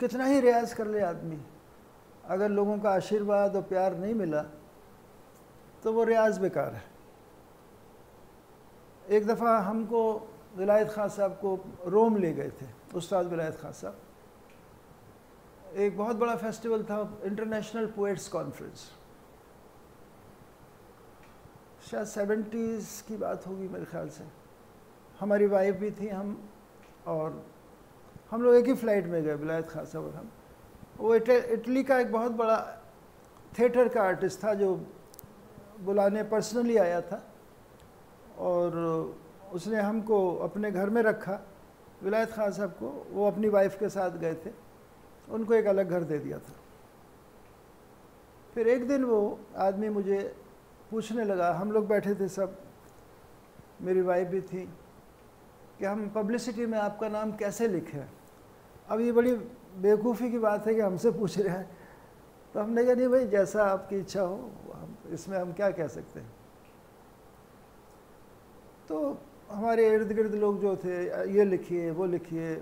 [0.00, 1.38] कितना ही रियाज कर ले आदमी।
[2.24, 4.42] अगर लोगों का आशीर्वाद और प्यार नहीं मिला
[5.82, 6.82] तो वो रियाज बेकार है।
[9.08, 13.96] एक दफ़ा हमको विलायत खान साहब को रोम ले गए थे, उस्ताद विलायत खान साहब।
[15.76, 18.90] एक बहुत बड़ा फेस्टिवल था, इंटरनेशनल पोएट्स कॉन्फ्रेंस।
[21.90, 24.24] शायद सेवेंटीज़ की बात होगी मेरे ख्याल से।
[25.20, 26.50] हमारी वाइफ भी थी हम,
[27.06, 27.46] और
[28.30, 30.30] हम लोग एक ही फ़्लाइट में गए, विलायत खान साहब और हम।
[30.98, 32.58] वो इटली का एक बहुत बड़ा
[33.58, 34.74] थिएटर का आर्टिस्ट था जो
[35.80, 37.22] बुलाने, पर्सनली आया था।
[38.38, 39.19] और
[39.52, 41.40] उसने हमको अपने घर में रखा।
[42.02, 44.50] विलायत खान साहब को वो अपनी वाइफ के साथ गए थे।
[45.30, 46.52] उनको एक अलग घर दे दिया था।
[48.54, 50.36] फिर एक दिन वो आदमी मुझे
[50.90, 52.60] पूछने लगा। हम लोग बैठे थे सब।
[53.80, 54.72] मेरी वाइफ भी थी
[55.78, 58.10] कि हम पब्लिसिटी में आपका नाम कैसे लिखें?
[58.88, 59.34] अब ये बड़ी
[59.76, 61.78] बेवकूफ़ी की बात है कि हमसे पूछ रहे हैं।
[62.54, 66.20] तो हमने कहा, नहीं भाई, जैसा आपकी इच्छा हो, हम, इसमें हम क्या कह सकते
[66.20, 66.32] हैं?
[68.88, 69.18] तो
[69.50, 70.96] हमारे इर्द गिर्द लोग जो थे,
[71.34, 72.54] ये लिखिए, वो लिखिए,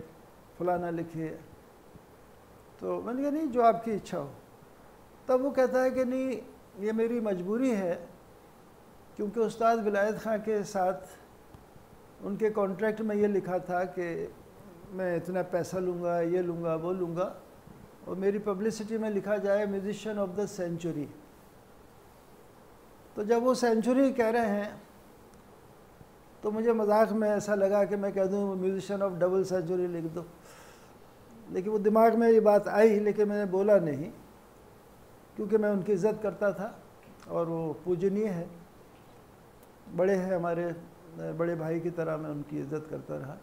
[0.59, 1.29] फलाना लिखिए।
[2.81, 4.31] तो मैंने कहा, नहीं, जो आपकी इच्छा हो।
[5.29, 6.41] तब वो कहता है कि, नहीं,
[6.81, 7.95] ये मेरी मजबूरी है,
[9.17, 14.09] क्योंकि उस्ताद विलायत ख़ां के साथ उनके कॉन्ट्रैक्ट में ये लिखा था कि
[14.93, 17.35] मैं इतना पैसा लूँगा, ये लूँगा, वो लूँगा,
[18.09, 21.09] और मेरी पब्लिसिटी में लिखा जाए म्यूजिशियन ऑफ़ द सेंचुरी
[23.17, 24.88] तो जब वो सेंचुरी कह रहे हैं
[26.49, 30.05] तो मुझे मज़ाक में ऐसा लगा कि मैं कह दूँ म्यूजिशियन ऑफ़ डबल सेंचुरी लिख
[30.17, 30.25] दो.
[31.53, 34.11] लेकिन वो दिमाग में ये बात आई, लेकिन मैंने बोला नहीं,
[35.37, 36.69] क्योंकि मैं उनकी इज़्ज़त करता था
[37.29, 38.49] और वो पूजनीय है।
[39.93, 40.65] बड़े हैं हमारे,
[41.37, 43.37] बड़े भाई की तरह मैं उनकी इज़्ज़त करता रहा।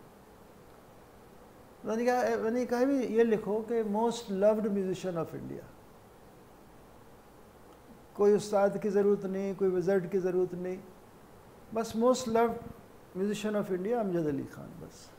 [1.86, 5.64] मैंने कहा मैंने कहा भी, ये लिखो कि most loved musician of India
[8.16, 10.80] कोई उस्ताद की ज़रूरत नहीं, कोई विज़र्ट की ज़रूरत नहीं।
[11.74, 12.74] बस most loved
[13.18, 15.09] musician of India Amjad Ali Khan बस।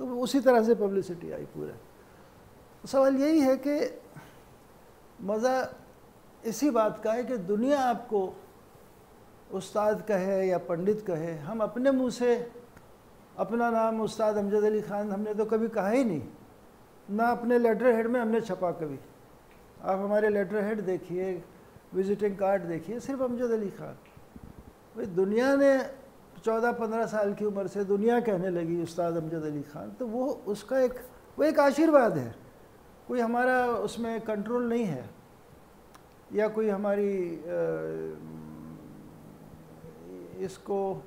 [0.00, 1.74] तो उसी तरह से पब्लिसिटी आई पूरे।
[2.86, 3.76] सवाल यही है कि
[5.24, 5.54] मज़ा
[6.44, 8.20] इसी बात का है कि दुनिया आपको
[9.50, 12.34] उस्ताद कहे या पंडित कहे, हम अपने मुँह से
[13.38, 16.22] अपना नाम उस्ताद अमजद अली ख़ान हमने तो कभी कहा ही नहीं।
[17.08, 18.98] ना अपने लेटर हेड में हमने छपा कभी।
[19.80, 21.42] आप हमारे लेटर हेड देखिए
[21.94, 23.96] विजिटिंग कार्ड देखिए, सिर्फ़ अमजद अली ख़ान।
[24.96, 25.72] भाई दुनिया ने
[26.38, 30.26] चौदह पंद्रह साल की उम्र से दुनिया कहने लगी उस्ताद अमजद अली ख़ान तो वो
[30.46, 30.94] उसका एक,
[31.38, 32.34] वो एक आशीर्वाद है।
[33.08, 35.08] कोई हमारा उसमें कंट्रोल नहीं है,
[36.34, 37.10] या कोई हमारी
[40.44, 41.02] इसको,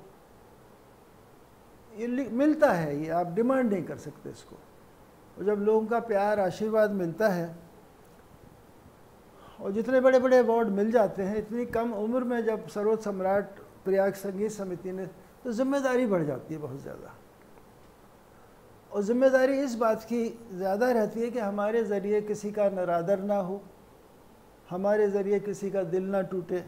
[1.92, 4.56] ये मिलता है, ये आप डिमांड नहीं कर सकते इसको।
[5.38, 7.54] और जब लोगों का प्यार, आशीर्वाद मिलता है,
[9.60, 13.60] और जितने बड़े बड़े अवार्ड मिल जाते हैं, इतनी कम उम्र में जब सरोज सम्राट
[13.84, 15.06] प्रयाग संगीत समिति ने
[15.44, 17.14] तो ज़िम्मेदारी बढ़ जाती है बहुत ज़्यादा।
[18.90, 23.36] और ज़िम्मेदारी इस बात की ज़्यादा रहती है कि हमारे ज़रिए किसी का नरादर ना
[23.38, 23.60] हो,
[24.70, 26.64] हमारे ज़रिए किसी का दिल ना टूटे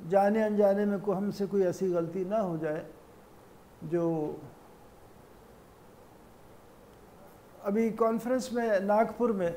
[0.00, 2.84] जाने अनजाने में को हमसे कोई ऐसी गलती ना हो जाए,
[3.84, 4.40] जो
[7.64, 9.48] अभी कॉन्फ्रेंस में नागपुर में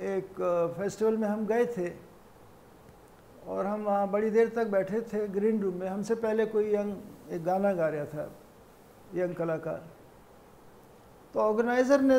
[0.00, 0.40] एक
[0.78, 1.88] फेस्टिवल में हम गए थे।
[3.48, 7.32] और हम वहाँ बड़ी देर तक बैठे थे ग्रीन रूम में। हमसे पहले कोई यंग
[7.32, 8.30] एक गाना गा रहा था
[9.14, 9.82] यंग कलाकार।
[11.34, 12.18] तो ऑर्गेनाइज़र ने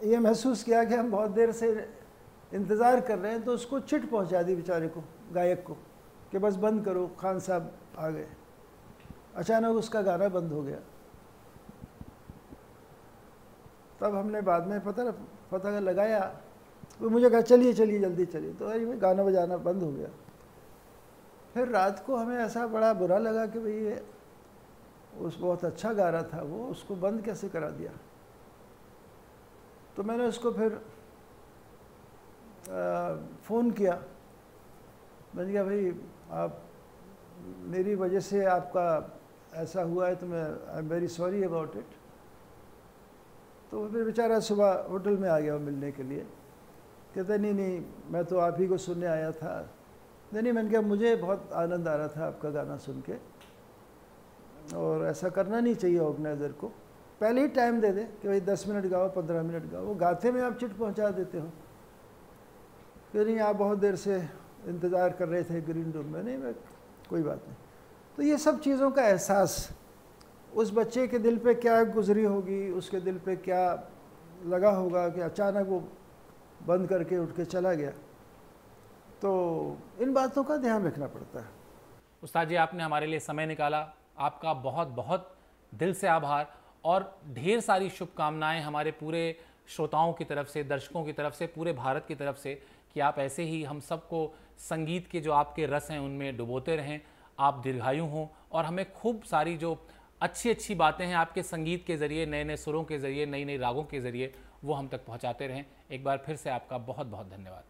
[0.00, 1.68] ये महसूस किया कि हम बहुत देर से
[2.52, 5.02] इंतज़ार कर रहे हैं तो उसको चिट पहुँचा दी बेचारे को,
[5.32, 5.74] गायक को,
[6.32, 8.26] कि बस बंद करो, खान साहब आ गए।
[9.36, 10.78] अचानक उसका गाना बंद हो गया।
[14.00, 15.10] तब हमने बाद में पता
[15.50, 16.20] पता लगाया
[17.00, 20.08] वो मुझे कहा, चलिए चलिए, जल्दी, चलिए। तो अरे गाना बजाना बंद हो गया।
[21.54, 24.04] फिर रात को हमें ऐसा बड़ा बुरा लगा कि भाई, ये
[25.18, 27.92] उस बहुत अच्छा गा रहा था वो, उसको बंद कैसे करा दिया?
[29.96, 30.80] तो मैंने उसको फिर
[33.44, 34.02] फ़ोन किया।
[35.34, 36.62] मैंने कहा, भाई, आप,
[37.66, 39.16] मेरी वजह से आपका
[39.54, 40.42] ऐसा हुआ है तो मैं
[40.72, 41.94] I am very sorry about it
[43.70, 46.26] तो फिर बेचारा सुबह होटल में आ गया मिलने के लिए।
[47.14, 49.70] कहते, नहीं नहीं, मैं तो आप ही को सुनने आया था।
[50.32, 53.14] नहीं नहीं, मैंने कहा, मुझे बहुत आनंद आ रहा था आपका गाना सुन के।
[54.76, 56.66] और ऐसा करना नहीं चाहिए ऑर्गेनाइज़र को।
[57.20, 60.32] पहले ही टाइम दे दे कि भाई दस मिनट गाओ, पंद्रह मिनट गाओ। वो गाते
[60.32, 61.50] में आप चिट पहुँचा देते हो।
[63.12, 64.16] कि नहीं आप बहुत देर से
[64.66, 66.54] इंतज़ार कर रहे थे ग्रीन रूम में। नहीं, मैं,
[67.10, 67.56] कोई बात नहीं।
[68.16, 69.70] तो ये सब चीज़ों का एहसास
[70.54, 73.88] उस बच्चे के दिल पे क्या गुजरी होगी, उसके दिल पे क्या
[74.46, 75.88] लगा होगा कि अचानक वो
[76.66, 77.90] बंद करके उठ के चला गया।
[79.22, 81.48] तो इन बातों का ध्यान रखना पड़ता है।
[82.22, 85.34] उस्ताद जी, आपने हमारे लिए समय निकाला। आपका बहुत बहुत
[85.72, 86.52] दिल से आभार
[86.84, 89.38] और ढेर सारी शुभकामनाएँ हमारे पूरे
[89.68, 92.54] श्रोताओं की तरफ़ से, दर्शकों की तरफ़ से, पूरे भारत की तरफ़ से
[92.94, 97.00] कि आप ऐसे ही हम सबको संगीत के जो आपके रस हैं, उनमें डुबोते रहें।
[97.38, 99.78] आप दीर्घायु हों और हमें खूब सारी जो
[100.20, 103.56] अच्छी अच्छी बातें हैं आपके संगीत के ज़रिए नए नए सुरों के ज़रिए नई नई
[103.56, 104.34] रागों के ज़रिए
[104.64, 107.64] वो हम तक पहुँचाते रहें। एक बार फिर से आपका बहुत बहुत धन्यवाद।